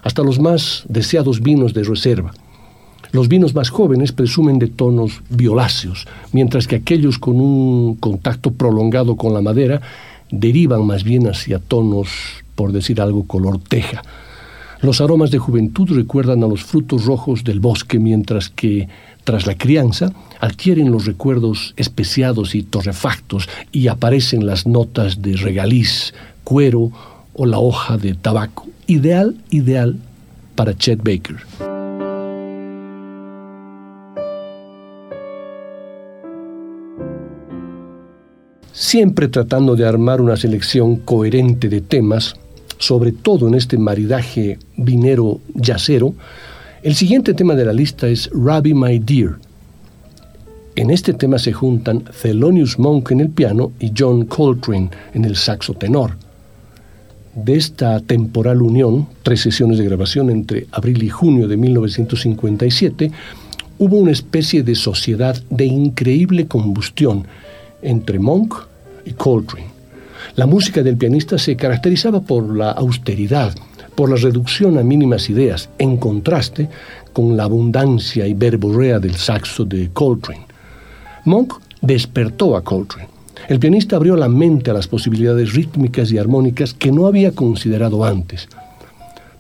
hasta 0.04 0.22
los 0.22 0.38
más 0.38 0.84
deseados 0.90 1.42
vinos 1.42 1.74
de 1.74 1.84
reserva. 1.84 2.34
Los 3.14 3.30
vinos 3.30 3.56
más 3.56 3.70
jóvenes 3.70 4.12
presumen 4.12 4.60
de 4.60 4.68
tonos 4.68 5.22
violáceos, 5.30 6.08
mientras 6.34 6.68
que 6.68 6.76
aquellos 6.76 7.20
con 7.20 7.40
un 7.40 7.96
contacto 7.96 8.52
prolongado 8.52 9.16
con 9.16 9.34
la 9.34 9.42
madera 9.42 9.82
derivan 10.30 10.86
más 10.86 11.06
bien 11.06 11.28
hacia 11.28 11.60
tonos, 11.60 12.10
por 12.56 12.74
decir 12.74 13.00
algo, 13.00 13.28
color 13.28 13.60
teja. 13.60 14.04
Los 14.82 15.00
aromas 15.00 15.30
de 15.30 15.38
juventud 15.38 15.92
recuerdan 15.92 16.44
a 16.44 16.48
los 16.48 16.64
frutos 16.64 17.06
rojos 17.06 17.44
del 17.44 17.60
bosque, 17.60 18.00
mientras 18.00 18.50
que, 18.50 18.90
tras 19.24 19.46
la 19.46 19.56
crianza, 19.56 20.12
adquieren 20.40 20.92
los 20.92 21.06
recuerdos 21.06 21.76
especiados 21.78 22.56
y 22.56 22.64
torrefactos 22.64 23.48
y 23.72 23.90
aparecen 23.90 24.48
las 24.48 24.66
notas 24.66 25.22
de 25.22 25.38
regaliz, 25.38 26.16
cuero 26.44 26.92
o 27.34 27.46
la 27.46 27.60
hoja 27.60 27.98
de 27.98 28.16
tabaco. 28.16 28.68
Ideal, 28.88 29.36
ideal 29.52 29.98
para 30.56 30.76
Chet 30.76 31.04
Baker. 31.04 31.38
Siempre 38.72 39.28
tratando 39.28 39.76
de 39.76 39.86
armar 39.86 40.22
una 40.22 40.38
selección 40.38 40.96
coherente 40.96 41.70
de 41.70 41.82
temas, 41.82 42.36
sobre 42.82 43.12
todo 43.12 43.48
en 43.48 43.54
este 43.54 43.78
maridaje 43.78 44.58
vinero 44.76 45.40
yacero, 45.54 46.16
el 46.82 46.96
siguiente 46.96 47.36
tema 47.36 47.54
de 47.54 47.64
la 47.64 47.74
lista 47.74 48.08
es 48.08 48.30
Rabbi 48.34 48.74
My 48.74 48.98
Dear. 48.98 49.38
En 50.76 50.90
este 50.90 51.14
tema 51.14 51.38
se 51.38 51.54
juntan 51.54 52.04
Thelonious 52.22 52.80
Monk 52.80 53.12
en 53.12 53.20
el 53.20 53.30
piano 53.30 53.72
y 53.80 53.92
John 53.96 54.26
Coltrane 54.26 54.90
en 55.14 55.26
el 55.26 55.36
saxo 55.36 55.76
tenor. 55.76 56.18
De 57.36 57.56
esta 57.56 58.00
temporal 58.00 58.64
unión, 58.64 59.08
tres 59.22 59.42
sesiones 59.42 59.78
de 59.78 59.86
grabación 59.86 60.32
entre 60.32 60.66
abril 60.72 61.04
y 61.04 61.10
junio 61.10 61.48
de 61.48 61.58
1957, 61.58 63.12
hubo 63.78 63.98
una 63.98 64.12
especie 64.12 64.64
de 64.64 64.74
sociedad 64.74 65.40
de 65.52 65.66
increíble 65.66 66.48
combustión 66.48 67.28
entre 67.84 68.18
Monk 68.18 68.56
y 69.06 69.12
Coltrane. 69.12 69.81
La 70.36 70.46
música 70.46 70.82
del 70.82 70.96
pianista 70.96 71.38
se 71.38 71.58
caracterizaba 71.58 72.22
por 72.22 72.56
la 72.56 72.72
austeridad, 72.72 73.54
por 73.96 74.10
la 74.10 74.16
reducción 74.16 74.78
a 74.78 74.84
mínimas 74.84 75.30
ideas, 75.30 75.70
en 75.78 75.98
contraste 75.98 76.70
con 77.12 77.36
la 77.36 77.44
abundancia 77.44 78.26
y 78.26 78.34
verborrea 78.34 79.00
del 79.00 79.16
saxo 79.16 79.66
de 79.66 79.90
Coltrane. 79.92 80.46
Monk 81.26 81.56
despertó 81.82 82.56
a 82.56 82.64
Coltrane. 82.64 83.10
El 83.50 83.60
pianista 83.60 83.98
abrió 83.98 84.16
la 84.16 84.30
mente 84.30 84.72
a 84.72 84.74
las 84.74 84.88
posibilidades 84.88 85.54
rítmicas 85.54 86.12
y 86.14 86.18
armónicas 86.18 86.74
que 86.74 86.94
no 86.94 87.08
había 87.08 87.34
considerado 87.34 88.06
antes. 88.06 88.48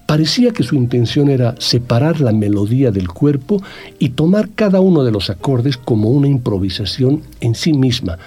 Parecía 0.05 0.51
que 0.51 0.63
su 0.63 0.75
intención 0.75 1.29
era 1.29 1.55
separar 1.59 2.19
la 2.19 2.33
melodía 2.33 2.91
del 2.91 3.07
cuerpo 3.07 3.63
y 3.97 4.09
tomar 4.09 4.49
cada 4.49 4.81
uno 4.81 5.05
de 5.05 5.11
los 5.11 5.29
acordes 5.29 5.77
como 5.77 6.09
una 6.09 6.27
improvisación 6.27 7.21
en 7.39 7.55
sí 7.55 7.71
misma. 7.71 8.17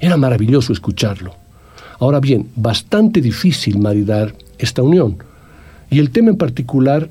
Era 0.00 0.18
maravilloso 0.18 0.74
escucharlo. 0.74 1.39
Ahora 2.00 2.18
bien, 2.18 2.48
bastante 2.56 3.20
difícil 3.20 3.78
maridar 3.78 4.34
esta 4.58 4.82
unión, 4.82 5.18
y 5.90 5.98
el 5.98 6.10
tema 6.10 6.30
en 6.30 6.36
particular 6.36 7.10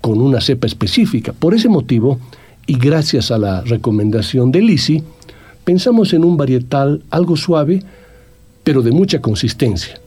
con 0.00 0.20
una 0.20 0.40
cepa 0.40 0.66
específica. 0.66 1.34
Por 1.34 1.54
ese 1.54 1.68
motivo, 1.68 2.18
y 2.66 2.78
gracias 2.78 3.30
a 3.30 3.38
la 3.38 3.60
recomendación 3.60 4.50
de 4.50 4.62
Lisi, 4.62 5.02
pensamos 5.64 6.14
en 6.14 6.24
un 6.24 6.38
varietal 6.38 7.02
algo 7.10 7.36
suave, 7.36 7.82
pero 8.64 8.80
de 8.80 8.92
mucha 8.92 9.20
consistencia. 9.20 10.00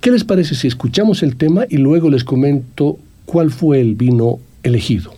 ¿Qué 0.00 0.10
les 0.10 0.24
parece 0.24 0.54
si 0.54 0.68
escuchamos 0.68 1.22
el 1.22 1.36
tema 1.36 1.64
y 1.68 1.78
luego 1.78 2.10
les 2.10 2.24
comento 2.24 2.98
cuál 3.24 3.50
fue 3.50 3.80
el 3.80 3.94
vino 3.94 4.40
elegido? 4.62 5.12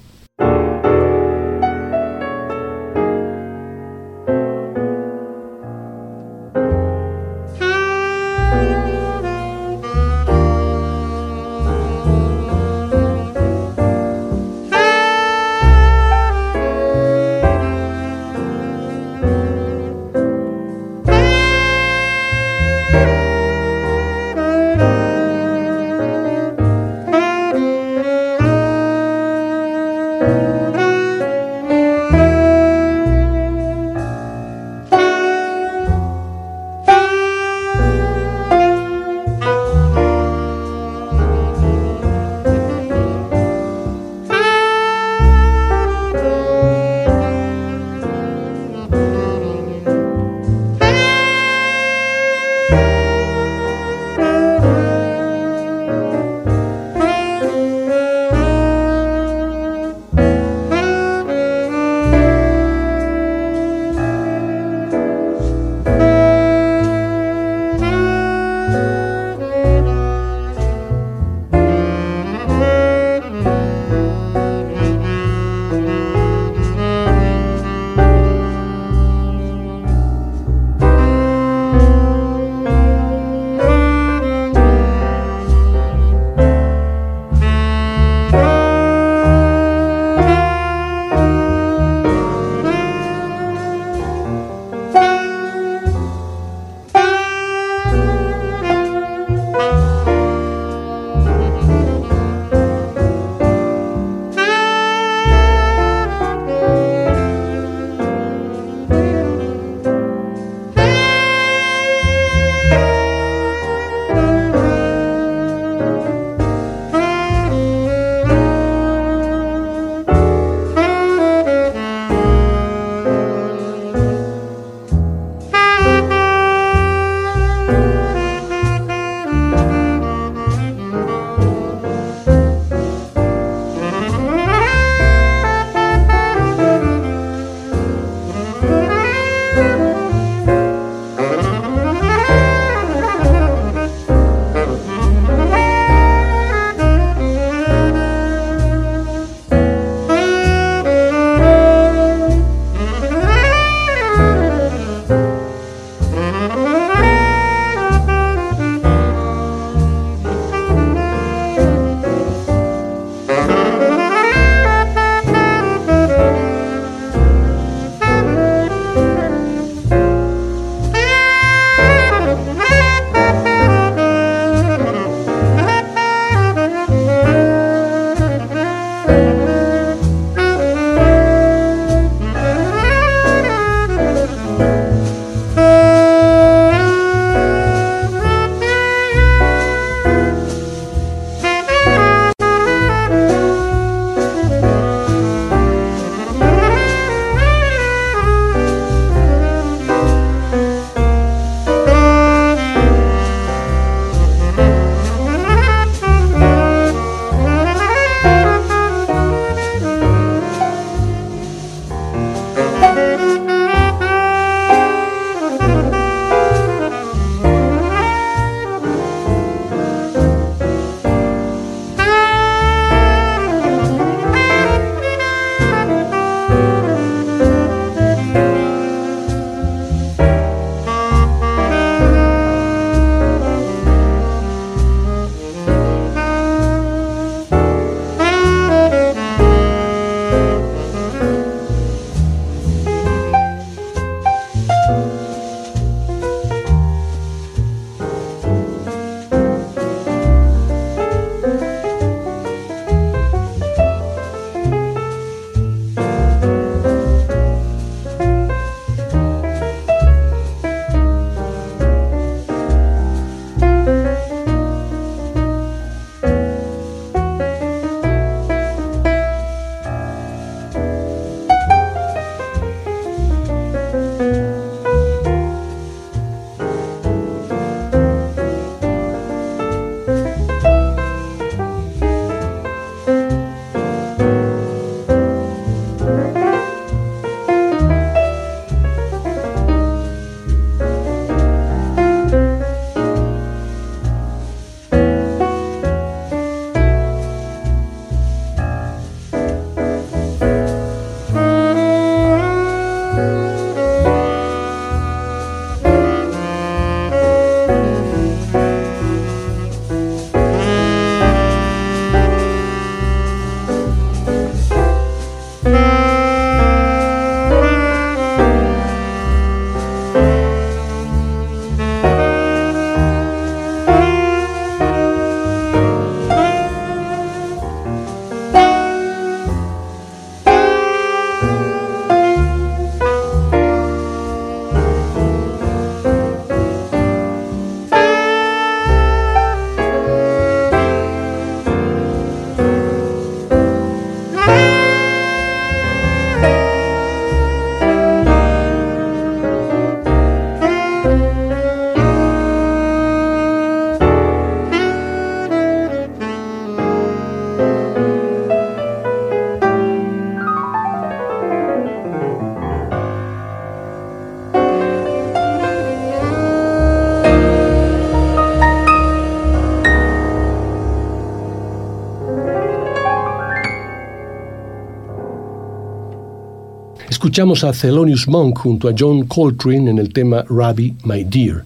Escuchamos 377.22 377.62
a 377.62 377.70
Thelonious 377.70 378.26
Monk 378.26 378.58
junto 378.58 378.88
a 378.88 378.94
John 378.98 379.26
Coltrane 379.26 379.88
en 379.88 380.00
el 380.00 380.12
tema 380.12 380.44
Rabbi 380.50 380.96
My 381.04 381.22
Dear. 381.22 381.64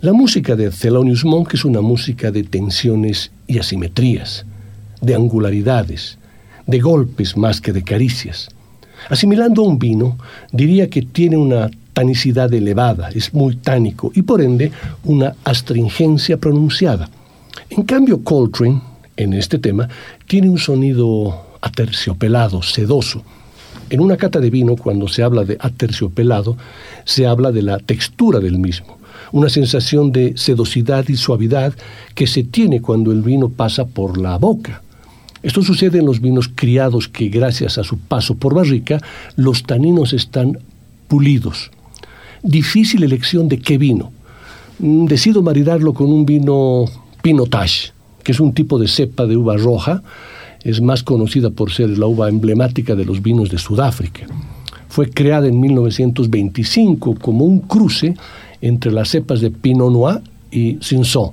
La 0.00 0.14
música 0.14 0.56
de 0.56 0.70
Thelonious 0.70 1.26
Monk 1.26 1.52
es 1.52 1.66
una 1.66 1.82
música 1.82 2.30
de 2.30 2.42
tensiones 2.42 3.30
y 3.46 3.58
asimetrías, 3.58 4.46
de 5.02 5.14
angularidades, 5.14 6.16
de 6.66 6.80
golpes 6.80 7.36
más 7.36 7.60
que 7.60 7.74
de 7.74 7.84
caricias. 7.84 8.48
Asimilando 9.10 9.62
un 9.62 9.78
vino, 9.78 10.16
diría 10.52 10.88
que 10.88 11.02
tiene 11.02 11.36
una 11.36 11.70
tanicidad 11.92 12.50
elevada, 12.54 13.10
es 13.10 13.34
muy 13.34 13.56
tánico 13.56 14.10
y 14.14 14.22
por 14.22 14.40
ende 14.40 14.72
una 15.04 15.34
astringencia 15.44 16.38
pronunciada. 16.38 17.10
En 17.68 17.82
cambio, 17.82 18.24
Coltrane, 18.24 18.80
en 19.18 19.34
este 19.34 19.58
tema, 19.58 19.86
tiene 20.26 20.48
un 20.48 20.58
sonido 20.58 21.58
aterciopelado, 21.60 22.62
sedoso. 22.62 23.22
En 23.90 24.00
una 24.00 24.16
cata 24.16 24.40
de 24.40 24.50
vino, 24.50 24.76
cuando 24.76 25.08
se 25.08 25.22
habla 25.22 25.44
de 25.44 25.56
aterciopelado, 25.58 26.56
se 27.04 27.26
habla 27.26 27.52
de 27.52 27.62
la 27.62 27.78
textura 27.78 28.38
del 28.38 28.58
mismo, 28.58 28.98
una 29.32 29.48
sensación 29.48 30.12
de 30.12 30.36
sedosidad 30.36 31.08
y 31.08 31.16
suavidad 31.16 31.72
que 32.14 32.26
se 32.26 32.44
tiene 32.44 32.82
cuando 32.82 33.12
el 33.12 33.22
vino 33.22 33.48
pasa 33.48 33.86
por 33.86 34.18
la 34.18 34.36
boca. 34.36 34.82
Esto 35.42 35.62
sucede 35.62 36.00
en 36.00 36.06
los 36.06 36.20
vinos 36.20 36.50
criados 36.54 37.08
que 37.08 37.28
gracias 37.28 37.78
a 37.78 37.84
su 37.84 37.98
paso 37.98 38.34
por 38.34 38.54
barrica, 38.54 39.00
los 39.36 39.62
taninos 39.62 40.12
están 40.12 40.58
pulidos. 41.06 41.70
Difícil 42.42 43.04
elección 43.04 43.48
de 43.48 43.58
qué 43.58 43.78
vino. 43.78 44.12
Mm, 44.80 45.06
Decido 45.06 45.42
maridarlo 45.42 45.94
con 45.94 46.12
un 46.12 46.26
vino 46.26 46.84
Pinotage, 47.22 47.92
que 48.22 48.32
es 48.32 48.40
un 48.40 48.52
tipo 48.52 48.78
de 48.78 48.88
cepa 48.88 49.26
de 49.26 49.36
uva 49.36 49.56
roja, 49.56 50.02
es 50.64 50.80
más 50.80 51.02
conocida 51.02 51.50
por 51.50 51.70
ser 51.70 51.90
la 51.98 52.06
uva 52.06 52.28
emblemática 52.28 52.94
de 52.94 53.04
los 53.04 53.22
vinos 53.22 53.50
de 53.50 53.58
Sudáfrica. 53.58 54.26
Fue 54.88 55.10
creada 55.10 55.46
en 55.46 55.60
1925 55.60 57.16
como 57.20 57.44
un 57.44 57.60
cruce 57.60 58.14
entre 58.60 58.90
las 58.90 59.10
cepas 59.10 59.40
de 59.40 59.50
Pinot 59.50 59.92
Noir 59.92 60.20
y 60.50 60.78
Cinsault. 60.82 61.32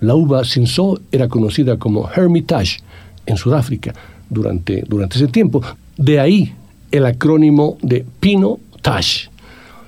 La 0.00 0.14
uva 0.14 0.44
Cinsault 0.44 1.02
era 1.12 1.28
conocida 1.28 1.78
como 1.78 2.08
Hermitage 2.10 2.80
en 3.26 3.36
Sudáfrica 3.36 3.94
durante, 4.28 4.84
durante 4.88 5.16
ese 5.16 5.28
tiempo. 5.28 5.62
De 5.96 6.20
ahí 6.20 6.52
el 6.90 7.06
acrónimo 7.06 7.78
de 7.82 8.04
Pinot. 8.20 8.60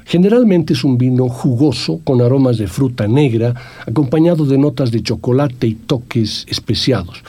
Generalmente 0.04 0.72
es 0.72 0.82
un 0.82 0.98
vino 0.98 1.28
jugoso 1.28 2.00
con 2.02 2.20
aromas 2.20 2.58
de 2.58 2.66
fruta 2.66 3.06
negra, 3.06 3.54
acompañado 3.86 4.44
de 4.44 4.58
notas 4.58 4.90
de 4.90 5.02
chocolate 5.02 5.68
y 5.68 5.74
toques 5.74 6.46
especiados. 6.48 7.22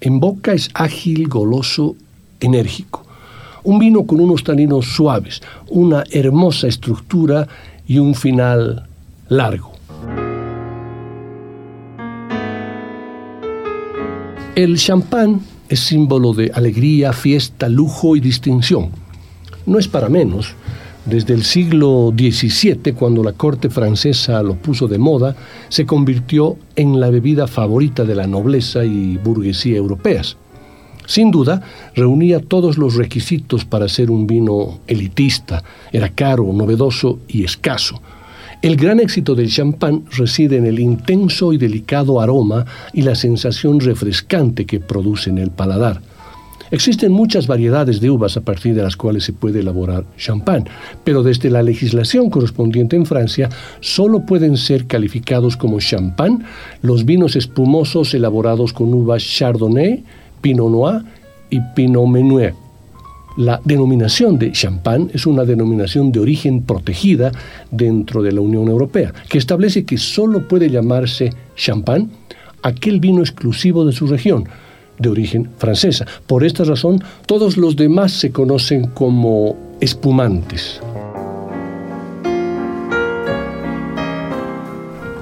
En 0.00 0.18
boca 0.18 0.54
es 0.54 0.70
ágil, 0.72 1.28
goloso, 1.28 1.94
enérgico. 2.40 3.04
Un 3.64 3.78
vino 3.78 4.06
con 4.06 4.20
unos 4.20 4.42
taninos 4.42 4.86
suaves, 4.86 5.42
una 5.68 6.04
hermosa 6.10 6.68
estructura 6.68 7.46
y 7.86 7.98
un 7.98 8.14
final 8.14 8.88
largo. 9.28 9.72
El 14.54 14.78
champán 14.78 15.42
es 15.68 15.80
símbolo 15.80 16.32
de 16.32 16.50
alegría, 16.54 17.12
fiesta, 17.12 17.68
lujo 17.68 18.16
y 18.16 18.20
distinción. 18.20 18.90
No 19.66 19.78
es 19.78 19.86
para 19.86 20.08
menos. 20.08 20.54
Desde 21.06 21.32
el 21.32 21.44
siglo 21.44 22.12
XVII, 22.16 22.92
cuando 22.92 23.24
la 23.24 23.32
corte 23.32 23.70
francesa 23.70 24.42
lo 24.42 24.56
puso 24.56 24.86
de 24.86 24.98
moda, 24.98 25.34
se 25.70 25.86
convirtió 25.86 26.56
en 26.76 27.00
la 27.00 27.08
bebida 27.08 27.46
favorita 27.46 28.04
de 28.04 28.14
la 28.14 28.26
nobleza 28.26 28.84
y 28.84 29.16
burguesía 29.16 29.78
europeas. 29.78 30.36
Sin 31.06 31.30
duda, 31.30 31.62
reunía 31.96 32.40
todos 32.40 32.78
los 32.78 32.94
requisitos 32.94 33.64
para 33.64 33.88
ser 33.88 34.10
un 34.10 34.26
vino 34.26 34.80
elitista, 34.86 35.64
era 35.90 36.10
caro, 36.10 36.52
novedoso 36.52 37.18
y 37.26 37.44
escaso. 37.44 38.00
El 38.62 38.76
gran 38.76 39.00
éxito 39.00 39.34
del 39.34 39.50
champán 39.50 40.04
reside 40.12 40.58
en 40.58 40.66
el 40.66 40.78
intenso 40.78 41.54
y 41.54 41.56
delicado 41.56 42.20
aroma 42.20 42.66
y 42.92 43.02
la 43.02 43.14
sensación 43.14 43.80
refrescante 43.80 44.66
que 44.66 44.80
produce 44.80 45.30
en 45.30 45.38
el 45.38 45.50
paladar. 45.50 46.02
Existen 46.70 47.10
muchas 47.10 47.48
variedades 47.48 48.00
de 48.00 48.10
uvas 48.10 48.36
a 48.36 48.42
partir 48.42 48.74
de 48.74 48.82
las 48.82 48.96
cuales 48.96 49.24
se 49.24 49.32
puede 49.32 49.60
elaborar 49.60 50.04
champán, 50.16 50.68
pero 51.02 51.24
desde 51.24 51.50
la 51.50 51.64
legislación 51.64 52.30
correspondiente 52.30 52.94
en 52.94 53.06
Francia 53.06 53.48
solo 53.80 54.24
pueden 54.24 54.56
ser 54.56 54.86
calificados 54.86 55.56
como 55.56 55.80
champán 55.80 56.44
los 56.82 57.04
vinos 57.04 57.34
espumosos 57.34 58.14
elaborados 58.14 58.72
con 58.72 58.94
uvas 58.94 59.24
Chardonnay, 59.24 60.04
Pinot 60.40 60.70
Noir 60.70 61.02
y 61.50 61.60
Pinot 61.74 62.06
Meunier. 62.06 62.54
La 63.36 63.60
denominación 63.64 64.38
de 64.38 64.52
champán 64.52 65.10
es 65.12 65.26
una 65.26 65.44
denominación 65.44 66.12
de 66.12 66.20
origen 66.20 66.62
protegida 66.62 67.32
dentro 67.72 68.22
de 68.22 68.30
la 68.30 68.42
Unión 68.42 68.68
Europea, 68.68 69.12
que 69.28 69.38
establece 69.38 69.84
que 69.84 69.98
solo 69.98 70.46
puede 70.46 70.70
llamarse 70.70 71.32
champán 71.56 72.10
aquel 72.62 73.00
vino 73.00 73.22
exclusivo 73.22 73.84
de 73.84 73.92
su 73.92 74.06
región, 74.06 74.48
de 75.00 75.08
origen 75.08 75.50
francesa. 75.58 76.06
Por 76.26 76.44
esta 76.44 76.64
razón, 76.64 77.02
todos 77.26 77.56
los 77.56 77.74
demás 77.74 78.12
se 78.12 78.30
conocen 78.30 78.86
como 78.88 79.56
espumantes. 79.80 80.80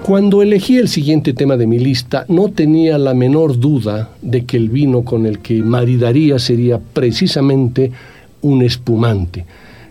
Cuando 0.08 0.40
elegí 0.40 0.78
el 0.78 0.88
siguiente 0.88 1.34
tema 1.34 1.58
de 1.58 1.66
mi 1.66 1.78
lista, 1.78 2.24
no 2.28 2.48
tenía 2.48 2.96
la 2.96 3.12
menor 3.12 3.60
duda 3.60 4.08
de 4.22 4.46
que 4.46 4.56
el 4.56 4.70
vino 4.70 5.02
con 5.02 5.26
el 5.26 5.40
que 5.40 5.62
maridaría 5.62 6.38
sería 6.38 6.78
precisamente 6.78 7.92
un 8.40 8.62
espumante, 8.62 9.44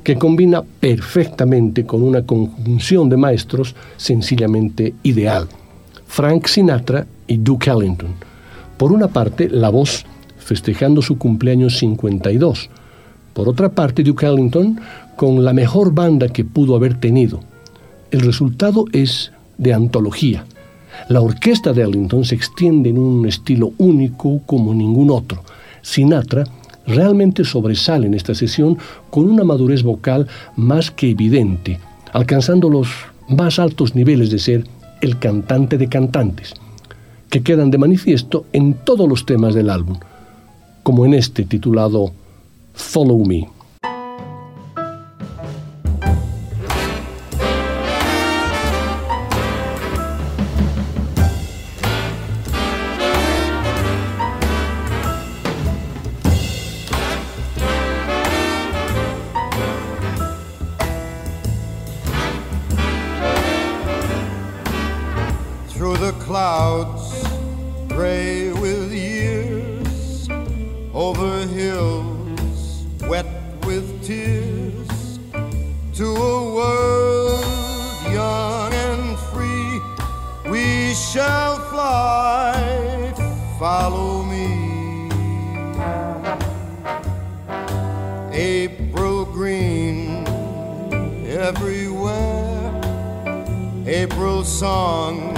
que 0.03 0.15
combina 0.15 0.63
perfectamente 0.63 1.85
con 1.85 2.01
una 2.01 2.23
conjunción 2.23 3.09
de 3.09 3.17
maestros 3.17 3.75
sencillamente 3.95 4.95
ideal. 5.03 5.47
Frank 6.07 6.47
Sinatra 6.47 7.05
y 7.27 7.37
Duke 7.37 7.69
Ellington. 7.69 8.26
Por 8.77 8.91
una 8.91 9.07
parte, 9.07 9.49
la 9.49 9.69
voz 9.69 10.05
festejando 10.37 11.01
su 11.01 11.17
cumpleaños 11.17 11.77
52. 11.79 12.69
Por 13.33 13.49
otra 13.49 13.69
parte, 13.69 14.03
Duke 14.03 14.25
Ellington 14.25 14.79
con 15.15 15.43
la 15.43 15.53
mejor 15.53 15.93
banda 15.93 16.29
que 16.29 16.45
pudo 16.45 16.75
haber 16.75 16.99
tenido. 16.99 17.39
El 18.11 18.21
resultado 18.21 18.85
es 18.93 19.31
de 19.57 19.73
antología. 19.73 20.45
La 21.09 21.21
orquesta 21.21 21.73
de 21.73 21.83
Ellington 21.83 22.23
se 22.23 22.35
extiende 22.35 22.89
en 22.89 22.97
un 22.97 23.27
estilo 23.27 23.73
único 23.77 24.41
como 24.45 24.73
ningún 24.73 25.09
otro. 25.11 25.43
Sinatra 25.81 26.45
realmente 26.85 27.43
sobresale 27.43 28.07
en 28.07 28.13
esta 28.13 28.33
sesión 28.33 28.77
con 29.09 29.29
una 29.29 29.43
madurez 29.43 29.83
vocal 29.83 30.27
más 30.55 30.91
que 30.91 31.09
evidente, 31.09 31.79
alcanzando 32.13 32.69
los 32.69 32.87
más 33.27 33.59
altos 33.59 33.95
niveles 33.95 34.31
de 34.31 34.39
ser 34.39 34.63
el 35.01 35.19
cantante 35.19 35.77
de 35.77 35.87
cantantes, 35.87 36.53
que 37.29 37.43
quedan 37.43 37.71
de 37.71 37.77
manifiesto 37.77 38.45
en 38.53 38.73
todos 38.73 39.07
los 39.07 39.25
temas 39.25 39.53
del 39.53 39.69
álbum, 39.69 39.97
como 40.83 41.05
en 41.05 41.13
este 41.13 41.43
titulado 41.43 42.11
Follow 42.73 43.25
Me. 43.25 43.56
The 66.11 66.13
clouds, 66.23 67.27
gray 67.89 68.53
with 68.53 68.93
years, 68.93 70.29
over 70.93 71.45
hills 71.47 72.85
wet 73.09 73.25
with 73.65 73.85
tears, 74.07 75.19
to 75.93 76.05
a 76.05 76.55
world 76.55 77.43
young 78.09 78.71
and 78.71 79.17
free. 79.31 79.81
We 80.49 80.93
shall 80.93 81.57
fly, 81.71 83.13
follow 83.59 84.23
me. 84.23 85.09
April 88.31 89.25
green 89.25 90.25
everywhere. 91.27 92.71
April 93.85 94.45
song 94.45 95.36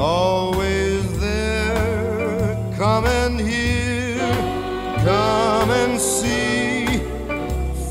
always 0.00 1.20
there. 1.20 2.56
Come 2.76 3.06
and 3.06 3.38
hear, 3.38 4.18
come 5.04 5.70
and 5.70 6.00
see, 6.00 6.86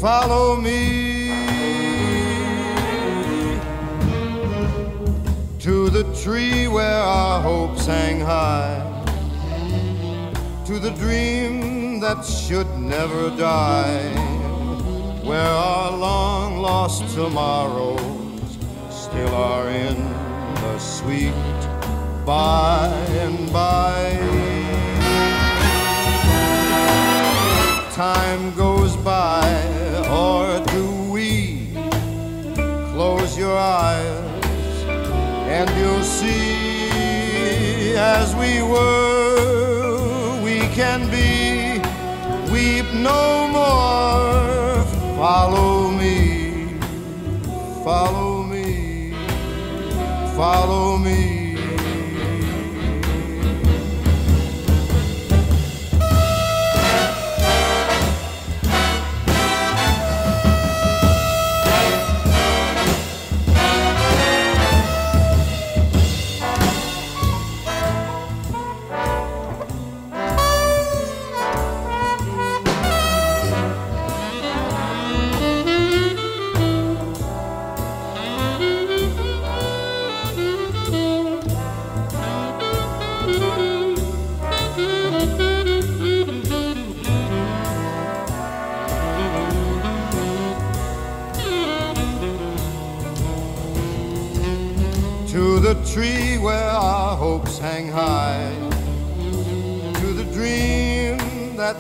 follow 0.02 0.56
me 0.56 1.30
to 5.60 5.90
the 5.90 6.04
tree 6.24 6.68
where 6.68 7.02
our 7.02 7.42
hopes 7.42 7.86
hang 7.86 8.20
high, 8.20 8.82
to 10.66 10.80
the 10.80 10.92
dream 10.92 12.00
that 12.00 12.26
should 12.26 12.68
never 12.80 13.30
die. 13.38 14.40
where 15.30 15.46
our 15.46 15.92
long 15.96 16.58
lost 16.58 17.14
tomorrows 17.14 18.58
still 18.90 19.36
are 19.36 19.70
in 19.70 19.96
the 20.56 20.80
sweet 20.80 21.69
by 22.30 22.86
and 23.24 23.52
by. 23.52 24.04
Time 27.92 28.54
goes 28.54 28.96
by, 28.98 29.50
or 30.22 30.64
do 30.68 30.86
we 31.12 31.70
close 32.94 33.36
your 33.36 33.58
eyes 33.58 34.76
and 35.58 35.68
you'll 35.80 36.04
see 36.04 37.96
as 37.98 38.36
we 38.36 38.62
were, 38.62 40.40
we 40.44 40.60
can 40.80 41.10
be. 41.10 41.82
Weep 42.54 42.88
no 42.94 43.48
more. 43.58 44.84
Follow 45.18 45.90
me, 45.90 46.78
follow 47.84 48.44
me, 48.44 49.16
follow 50.38 50.96
me. 50.98 51.39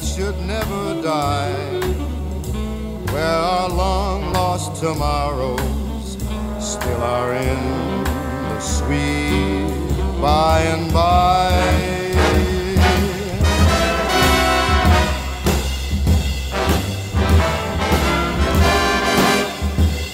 Should 0.02 0.40
never 0.42 1.02
die, 1.02 1.80
where 3.12 3.24
our 3.26 3.70
long 3.70 4.32
lost 4.34 4.82
tomorrows 4.82 6.18
still 6.60 7.02
are 7.02 7.34
in 7.34 8.04
the 8.04 8.60
sweet 8.60 10.22
by 10.22 10.62
and 10.62 10.94
by. 10.94 11.50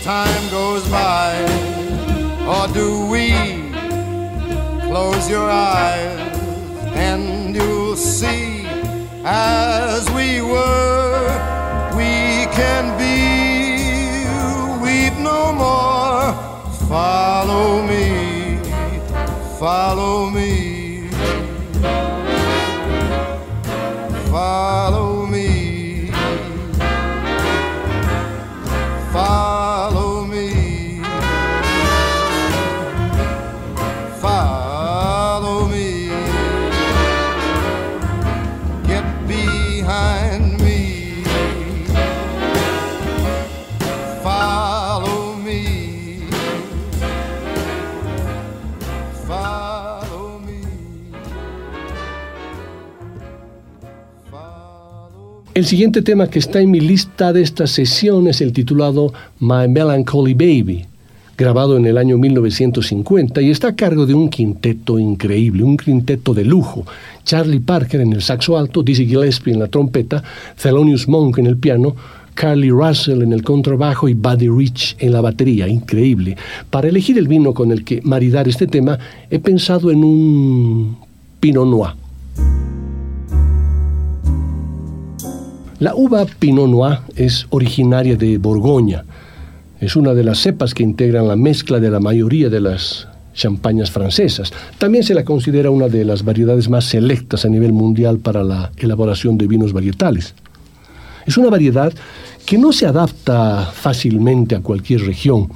Time 0.04 0.50
goes 0.52 0.88
by, 0.90 1.36
or 2.48 2.68
do 2.74 3.08
we? 3.08 3.34
Close 4.88 5.30
your 5.30 5.50
eyes 5.50 5.95
El 55.66 55.70
siguiente 55.70 56.04
tema 56.04 56.28
que 56.28 56.38
está 56.38 56.62
en 56.62 56.70
mi 56.70 56.80
lista 56.80 57.34
de 57.34 57.42
esta 57.42 57.66
sesión 57.66 58.28
es 58.28 58.40
el 58.40 58.54
titulado 58.54 59.12
My 59.40 59.68
Melancholy 59.68 60.36
Baby, 60.36 60.86
grabado 61.36 61.76
en 61.76 61.88
el 61.88 61.98
año 61.98 62.20
1950 62.20 63.42
y 63.42 63.50
está 63.50 63.70
a 63.70 63.76
cargo 63.76 64.06
de 64.06 64.14
un 64.14 64.30
quinteto 64.30 65.00
increíble, 65.00 65.64
un 65.64 65.76
quinteto 65.76 66.36
de 66.36 66.46
lujo. 66.46 66.86
Charlie 67.24 67.62
Parker 67.62 68.02
en 68.02 68.14
el 68.14 68.22
saxo 68.22 68.60
alto, 68.60 68.84
Dizzy 68.84 69.08
Gillespie 69.08 69.54
en 69.54 69.60
la 69.60 69.68
trompeta, 69.68 70.24
Thelonious 70.62 71.08
Monk 71.08 71.40
en 71.40 71.48
el 71.48 71.58
piano, 71.58 71.96
Carly 72.36 72.70
Russell 72.70 73.24
en 73.24 73.34
el 73.34 73.42
contrabajo 73.42 74.08
y 74.08 74.14
Buddy 74.14 74.50
Rich 74.50 74.98
en 75.00 75.14
la 75.14 75.22
batería, 75.22 75.68
increíble. 75.68 76.38
Para 76.70 76.90
elegir 76.90 77.18
el 77.18 77.28
vino 77.28 77.56
con 77.56 77.72
el 77.72 77.84
que 77.84 78.02
maridar 78.04 78.48
este 78.48 78.68
tema, 78.68 79.00
he 79.32 79.40
pensado 79.40 79.90
en 79.90 80.04
un 80.04 80.96
Pinot 81.40 81.68
Noir. 81.68 81.96
La 85.78 85.94
uva 85.94 86.26
Pinot 86.26 86.70
Noir 86.70 87.00
es 87.18 87.48
originaria 87.50 88.16
de 88.16 88.38
Borgoña. 88.38 89.04
Es 89.82 89.98
una 89.98 90.14
de 90.14 90.24
las 90.24 90.40
cepas 90.40 90.74
que 90.74 90.84
integran 90.84 91.28
la 91.28 91.36
mezcla 91.36 91.82
de 91.82 91.92
la 91.92 92.00
mayoría 92.00 92.50
de 92.50 92.62
las 92.62 93.10
champañas 93.34 93.92
francesas. 93.92 94.54
También 94.78 95.04
se 95.04 95.14
la 95.14 95.26
considera 95.26 95.72
una 95.72 95.90
de 95.90 96.06
las 96.06 96.24
variedades 96.24 96.70
más 96.70 96.86
selectas 96.86 97.44
a 97.44 97.50
nivel 97.50 97.74
mundial 97.74 98.20
para 98.20 98.42
la 98.42 98.72
elaboración 98.78 99.38
de 99.38 99.48
vinos 99.48 99.74
varietales. 99.74 100.34
Es 101.26 101.38
una 101.38 101.50
variedad 101.50 101.92
que 102.46 102.58
no 102.58 102.72
se 102.72 102.86
adapta 102.86 103.70
fácilmente 103.74 104.56
a 104.56 104.62
cualquier 104.62 105.02
región. 105.02 105.50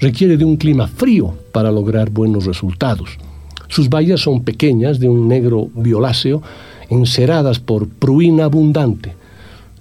Requiere 0.00 0.36
de 0.36 0.44
un 0.44 0.58
clima 0.58 0.86
frío 0.86 1.32
para 1.50 1.72
lograr 1.72 2.10
buenos 2.10 2.44
resultados. 2.44 3.08
Sus 3.68 3.88
bayas 3.88 4.20
son 4.20 4.44
pequeñas, 4.44 5.00
de 5.00 5.08
un 5.08 5.28
negro 5.28 5.70
violáceo, 5.74 6.42
enceradas 6.90 7.58
por 7.58 7.88
pruina 7.88 8.44
abundante. 8.44 9.21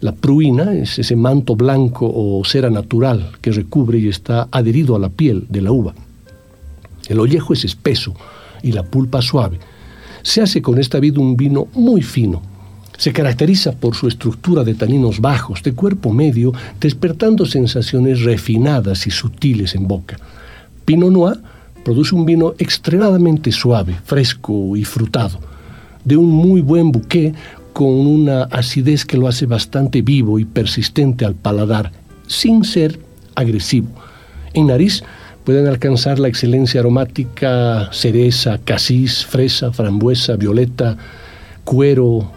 La 0.02 0.14
pruina 0.14 0.74
es 0.74 0.98
ese 0.98 1.16
manto 1.16 1.56
blanco 1.56 2.12
o 2.12 2.44
cera 2.44 2.72
natural 2.72 3.34
que 3.40 3.52
recubre 3.52 4.00
y 4.00 4.08
está 4.08 4.48
adherido 4.52 4.96
a 4.96 5.00
la 5.00 5.10
piel 5.10 5.46
de 5.48 5.62
la 5.62 5.72
uva. 5.72 5.94
El 7.08 7.20
ollejo 7.20 7.54
es 7.54 7.66
espeso 7.66 8.16
y 8.64 8.72
la 8.72 8.82
pulpa 8.82 9.22
suave. 9.22 9.60
Se 10.24 10.42
hace 10.42 10.60
con 10.60 10.80
esta 10.80 11.00
vid 11.00 11.18
un 11.18 11.38
vino 11.38 11.68
muy 11.76 12.02
fino. 12.02 12.42
Se 12.98 13.14
caracteriza 13.14 13.74
por 13.74 13.94
su 13.94 14.08
estructura 14.08 14.64
de 14.64 14.74
taninos 14.74 15.20
bajos, 15.20 15.62
de 15.62 15.74
cuerpo 15.74 16.12
medio, 16.12 16.52
despertando 16.80 17.46
sensaciones 17.46 18.24
refinadas 18.24 19.06
y 19.06 19.12
sutiles 19.12 19.76
en 19.76 19.88
boca. 19.88 20.18
Pinot 20.84 21.12
Noir 21.12 21.40
produce 21.86 22.16
un 22.16 22.26
vino 22.26 22.56
extremadamente 22.58 23.52
suave, 23.52 23.96
fresco 24.04 24.76
y 24.76 24.84
frutado, 24.84 25.40
de 26.04 26.18
un 26.18 26.30
muy 26.30 26.62
buen 26.62 26.92
bouquet 26.92 27.36
con 27.74 27.90
una 27.90 28.44
acidez 28.44 29.06
que 29.06 29.18
lo 29.18 29.28
hace 29.28 29.46
bastante 29.46 30.02
vivo 30.02 30.40
y 30.40 30.46
persistente 30.46 31.26
al 31.26 31.36
paladar, 31.36 31.92
sin 32.28 32.64
ser 32.64 33.00
agresivo. 33.36 33.90
En 34.54 34.68
nariz 34.68 35.04
pueden 35.44 35.68
alcanzar 35.68 36.20
la 36.20 36.28
excelencia 36.28 36.82
aromática 36.82 37.90
cereza, 37.92 38.60
casis, 38.64 39.26
fresa, 39.26 39.72
frambuesa, 39.72 40.36
violeta, 40.36 40.98
cuero 41.64 42.32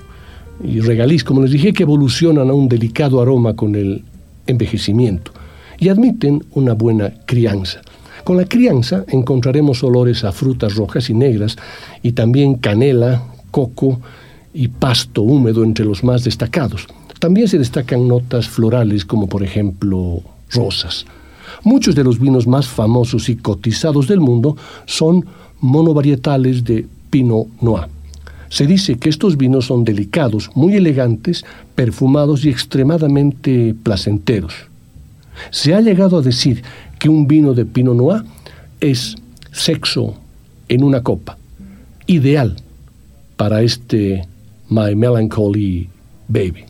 y 0.62 0.80
regaliz, 0.80 1.24
como 1.24 1.42
les 1.42 1.50
dije, 1.50 1.72
que 1.72 1.82
evolucionan 1.82 2.48
a 2.48 2.54
un 2.54 2.68
delicado 2.68 3.20
aroma 3.20 3.54
con 3.54 3.74
el 3.74 4.04
envejecimiento 4.46 5.32
y 5.78 5.88
admiten 5.88 6.44
una 6.52 6.74
buena 6.74 7.12
crianza. 7.26 7.80
Con 8.22 8.36
la 8.36 8.46
crianza 8.46 9.04
encontraremos 9.08 9.82
olores 9.84 10.24
a 10.24 10.32
frutas 10.32 10.76
rojas 10.76 11.10
y 11.10 11.14
negras 11.14 11.56
y 12.02 12.12
también 12.12 12.54
canela, 12.54 13.22
coco 13.50 14.00
y 14.54 14.68
pasto 14.68 15.22
húmedo 15.22 15.64
entre 15.64 15.84
los 15.84 16.04
más 16.04 16.24
destacados. 16.24 16.86
También 17.18 17.48
se 17.48 17.58
destacan 17.58 18.08
notas 18.08 18.48
florales 18.48 19.04
como 19.04 19.26
por 19.26 19.42
ejemplo 19.42 20.22
rosas. 20.50 21.04
Muchos 21.64 21.94
de 21.94 22.04
los 22.04 22.18
vinos 22.18 22.46
más 22.46 22.68
famosos 22.68 23.28
y 23.28 23.36
cotizados 23.36 24.06
del 24.08 24.20
mundo 24.20 24.56
son 24.86 25.26
monovarietales 25.60 26.64
de 26.64 26.86
Pinot 27.10 27.48
Noir. 27.60 27.88
Se 28.48 28.66
dice 28.66 28.96
que 28.98 29.08
estos 29.08 29.36
vinos 29.36 29.66
son 29.66 29.84
delicados, 29.84 30.50
muy 30.54 30.76
elegantes, 30.76 31.44
perfumados 31.74 32.44
y 32.44 32.50
extremadamente 32.50 33.74
placenteros. 33.82 34.54
Se 35.50 35.74
ha 35.74 35.80
llegado 35.80 36.18
a 36.18 36.22
decir 36.22 36.62
que 36.98 37.08
un 37.08 37.26
vino 37.26 37.54
de 37.54 37.64
Pinot 37.64 37.96
Noir 37.96 38.22
es 38.80 39.16
sexo 39.50 40.14
en 40.68 40.84
una 40.84 41.02
copa, 41.02 41.36
ideal 42.06 42.56
para 43.36 43.62
este 43.62 44.26
My 44.68 44.94
Melancholy 44.94 45.90
Baby. 46.30 46.66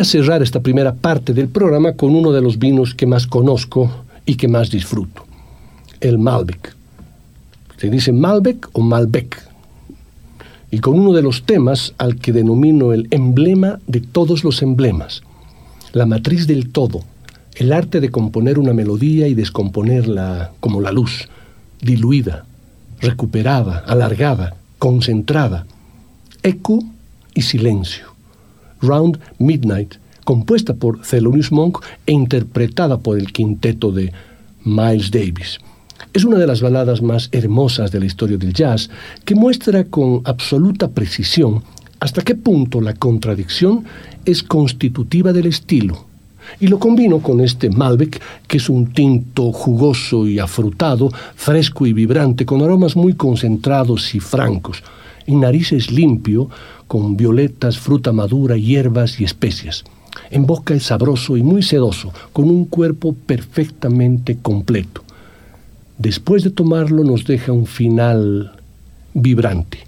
A 0.00 0.02
cerrar 0.02 0.42
esta 0.42 0.60
primera 0.60 0.92
parte 0.92 1.32
del 1.32 1.46
programa 1.46 1.92
con 1.92 2.16
uno 2.16 2.32
de 2.32 2.42
los 2.42 2.58
vinos 2.58 2.94
que 2.94 3.06
más 3.06 3.28
conozco 3.28 3.90
y 4.26 4.34
que 4.34 4.48
más 4.48 4.68
disfruto, 4.68 5.24
el 6.00 6.18
Malbec. 6.18 6.74
Se 7.76 7.90
dice 7.90 8.12
Malbec 8.12 8.68
o 8.72 8.80
Malbec. 8.80 9.40
Y 10.72 10.80
con 10.80 10.98
uno 10.98 11.12
de 11.12 11.22
los 11.22 11.44
temas 11.44 11.94
al 11.96 12.16
que 12.16 12.32
denomino 12.32 12.92
el 12.92 13.06
emblema 13.12 13.78
de 13.86 14.00
todos 14.00 14.42
los 14.42 14.62
emblemas, 14.62 15.22
la 15.92 16.06
matriz 16.06 16.48
del 16.48 16.70
todo, 16.70 17.02
el 17.54 17.72
arte 17.72 18.00
de 18.00 18.10
componer 18.10 18.58
una 18.58 18.72
melodía 18.72 19.28
y 19.28 19.34
descomponerla 19.34 20.52
como 20.58 20.80
la 20.80 20.90
luz, 20.90 21.28
diluida, 21.80 22.46
recuperada, 23.00 23.78
alargada, 23.86 24.56
concentrada, 24.78 25.66
eco 26.42 26.80
y 27.32 27.42
silencio. 27.42 28.13
Round 28.86 29.18
Midnight, 29.38 29.94
compuesta 30.24 30.74
por 30.74 31.00
Thelonious 31.00 31.52
Monk 31.52 31.78
e 32.06 32.12
interpretada 32.12 32.98
por 32.98 33.18
el 33.18 33.32
quinteto 33.32 33.92
de 33.92 34.12
Miles 34.64 35.10
Davis. 35.10 35.58
Es 36.12 36.24
una 36.24 36.38
de 36.38 36.46
las 36.46 36.60
baladas 36.60 37.02
más 37.02 37.28
hermosas 37.32 37.90
de 37.90 38.00
la 38.00 38.06
historia 38.06 38.36
del 38.36 38.52
jazz 38.52 38.88
que 39.24 39.34
muestra 39.34 39.84
con 39.84 40.22
absoluta 40.24 40.88
precisión 40.88 41.62
hasta 42.00 42.22
qué 42.22 42.34
punto 42.34 42.80
la 42.80 42.94
contradicción 42.94 43.84
es 44.24 44.42
constitutiva 44.42 45.32
del 45.32 45.46
estilo. 45.46 46.06
Y 46.60 46.66
lo 46.66 46.78
combino 46.78 47.20
con 47.20 47.40
este 47.40 47.70
Malbec, 47.70 48.20
que 48.46 48.58
es 48.58 48.68
un 48.68 48.92
tinto 48.92 49.50
jugoso 49.52 50.26
y 50.28 50.38
afrutado, 50.38 51.10
fresco 51.34 51.86
y 51.86 51.94
vibrante, 51.94 52.44
con 52.44 52.60
aromas 52.60 52.96
muy 52.96 53.14
concentrados 53.14 54.14
y 54.14 54.20
francos. 54.20 54.82
En 55.26 55.40
narices 55.40 55.90
limpio, 55.90 56.50
con 56.86 57.16
violetas, 57.16 57.78
fruta 57.78 58.12
madura, 58.12 58.56
hierbas 58.56 59.20
y 59.20 59.24
especias. 59.24 59.84
En 60.30 60.46
boca 60.46 60.74
es 60.74 60.84
sabroso 60.84 61.36
y 61.36 61.42
muy 61.42 61.62
sedoso, 61.62 62.12
con 62.32 62.50
un 62.50 62.64
cuerpo 62.66 63.14
perfectamente 63.14 64.38
completo. 64.40 65.02
Después 65.98 66.42
de 66.42 66.50
tomarlo 66.50 67.04
nos 67.04 67.24
deja 67.24 67.52
un 67.52 67.66
final 67.66 68.52
vibrante. 69.14 69.83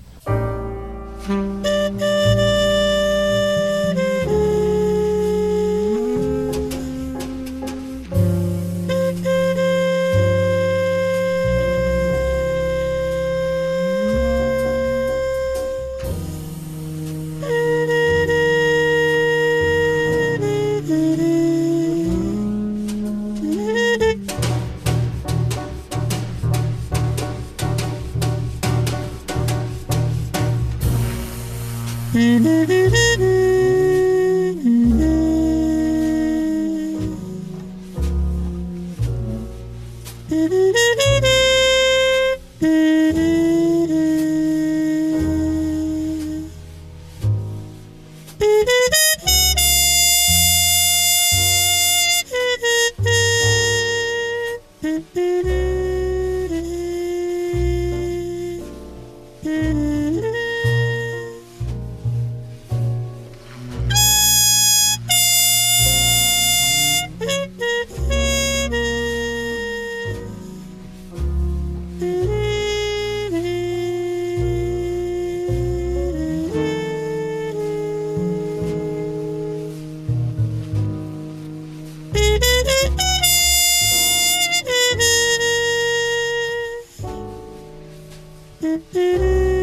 Mm-hmm. 88.66 89.55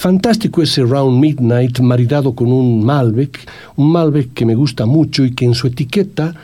Fantástico 0.00 0.62
ese 0.62 0.82
Round 0.82 1.20
Midnight 1.20 1.78
maridado 1.80 2.34
con 2.34 2.50
un 2.50 2.82
Malbec, 2.82 3.38
un 3.76 3.92
Malbec 3.92 4.32
que 4.32 4.46
me 4.46 4.54
gusta 4.54 4.86
mucho 4.86 5.26
y 5.26 5.32
que 5.32 5.44
en 5.44 5.52
su 5.52 5.66
etiqueta, 5.66 6.34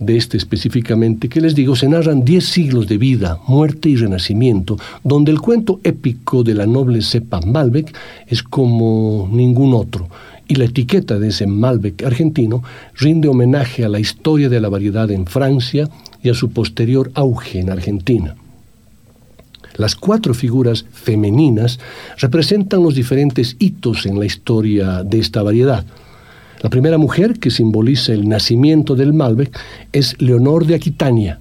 de 0.00 0.16
este 0.16 0.36
específicamente, 0.36 1.28
que 1.28 1.40
les 1.40 1.54
digo, 1.54 1.76
se 1.76 1.88
narran 1.88 2.24
diez 2.24 2.46
siglos 2.46 2.88
de 2.88 2.98
vida, 2.98 3.38
muerte 3.46 3.88
y 3.88 3.94
renacimiento, 3.94 4.76
donde 5.04 5.30
el 5.30 5.40
cuento 5.40 5.78
épico 5.84 6.42
de 6.42 6.54
la 6.54 6.66
noble 6.66 7.00
cepa 7.00 7.40
Malbec 7.40 7.96
es 8.26 8.42
como 8.42 9.28
ningún 9.30 9.72
otro, 9.72 10.08
y 10.48 10.56
la 10.56 10.64
etiqueta 10.64 11.16
de 11.20 11.28
ese 11.28 11.46
Malbec 11.46 12.02
argentino 12.02 12.64
rinde 12.96 13.28
homenaje 13.28 13.84
a 13.84 13.88
la 13.88 14.00
historia 14.00 14.48
de 14.48 14.60
la 14.60 14.68
variedad 14.68 15.08
en 15.12 15.26
Francia 15.26 15.88
y 16.24 16.30
a 16.30 16.34
su 16.34 16.50
posterior 16.50 17.12
auge 17.14 17.60
en 17.60 17.70
Argentina. 17.70 18.34
Las 19.76 19.94
cuatro 19.94 20.34
figuras 20.34 20.84
femeninas 20.92 21.78
representan 22.18 22.82
los 22.82 22.94
diferentes 22.94 23.56
hitos 23.58 24.06
en 24.06 24.18
la 24.18 24.26
historia 24.26 25.02
de 25.02 25.18
esta 25.18 25.42
variedad. 25.42 25.84
La 26.62 26.70
primera 26.70 26.96
mujer 26.98 27.38
que 27.38 27.50
simboliza 27.50 28.12
el 28.12 28.28
nacimiento 28.28 28.94
del 28.94 29.12
Malbec 29.12 29.58
es 29.92 30.20
Leonor 30.20 30.66
de 30.66 30.74
Aquitania, 30.74 31.40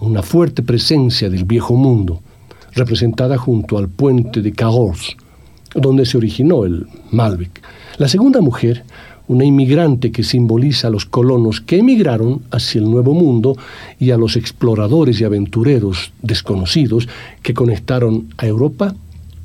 una 0.00 0.22
fuerte 0.22 0.62
presencia 0.62 1.28
del 1.28 1.44
viejo 1.44 1.74
mundo, 1.74 2.22
representada 2.74 3.36
junto 3.36 3.76
al 3.76 3.88
puente 3.88 4.40
de 4.40 4.52
Cahors, 4.52 5.16
donde 5.74 6.06
se 6.06 6.16
originó 6.16 6.64
el 6.64 6.86
Malbec. 7.10 7.60
La 7.98 8.08
segunda 8.08 8.40
mujer 8.40 8.84
una 9.28 9.44
inmigrante 9.44 10.10
que 10.10 10.24
simboliza 10.24 10.88
a 10.88 10.90
los 10.90 11.04
colonos 11.04 11.60
que 11.60 11.78
emigraron 11.78 12.42
hacia 12.50 12.80
el 12.80 12.90
Nuevo 12.90 13.14
Mundo 13.14 13.56
y 14.00 14.10
a 14.10 14.16
los 14.16 14.36
exploradores 14.36 15.20
y 15.20 15.24
aventureros 15.24 16.12
desconocidos 16.22 17.08
que 17.42 17.54
conectaron 17.54 18.28
a 18.38 18.46
Europa 18.46 18.94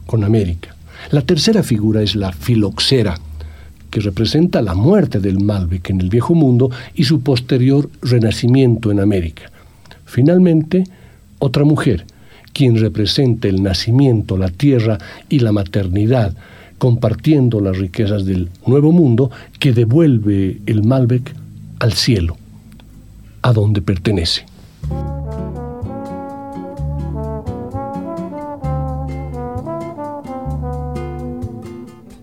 con 0.05 0.23
América. 0.23 0.75
La 1.11 1.21
tercera 1.21 1.63
figura 1.63 2.01
es 2.01 2.15
la 2.15 2.31
filoxera, 2.31 3.19
que 3.89 3.99
representa 3.99 4.61
la 4.61 4.73
muerte 4.73 5.19
del 5.19 5.39
Malbec 5.39 5.89
en 5.89 6.01
el 6.01 6.09
Viejo 6.09 6.33
Mundo 6.33 6.71
y 6.95 7.03
su 7.03 7.21
posterior 7.21 7.89
renacimiento 8.01 8.89
en 8.89 8.99
América. 8.99 9.51
Finalmente, 10.05 10.85
otra 11.39 11.65
mujer, 11.65 12.05
quien 12.53 12.79
representa 12.79 13.47
el 13.49 13.61
nacimiento, 13.61 14.37
la 14.37 14.49
tierra 14.49 14.97
y 15.27 15.39
la 15.39 15.51
maternidad, 15.51 16.33
compartiendo 16.83 17.61
las 17.61 17.77
riquezas 17.77 18.25
del 18.25 18.49
nuevo 18.65 18.91
mundo 18.91 19.31
que 19.57 19.71
devuelve 19.71 20.59
el 20.65 20.83
Malbec 20.83 21.33
al 21.79 21.93
cielo, 21.93 22.35
a 23.41 23.53
donde 23.53 23.81
pertenece. 23.81 24.45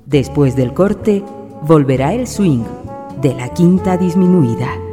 Después 0.04 0.54
del 0.56 0.74
corte, 0.74 1.24
volverá 1.62 2.12
el 2.12 2.26
swing 2.26 2.64
de 3.22 3.32
la 3.32 3.54
quinta 3.54 3.96
disminuida. 3.96 4.89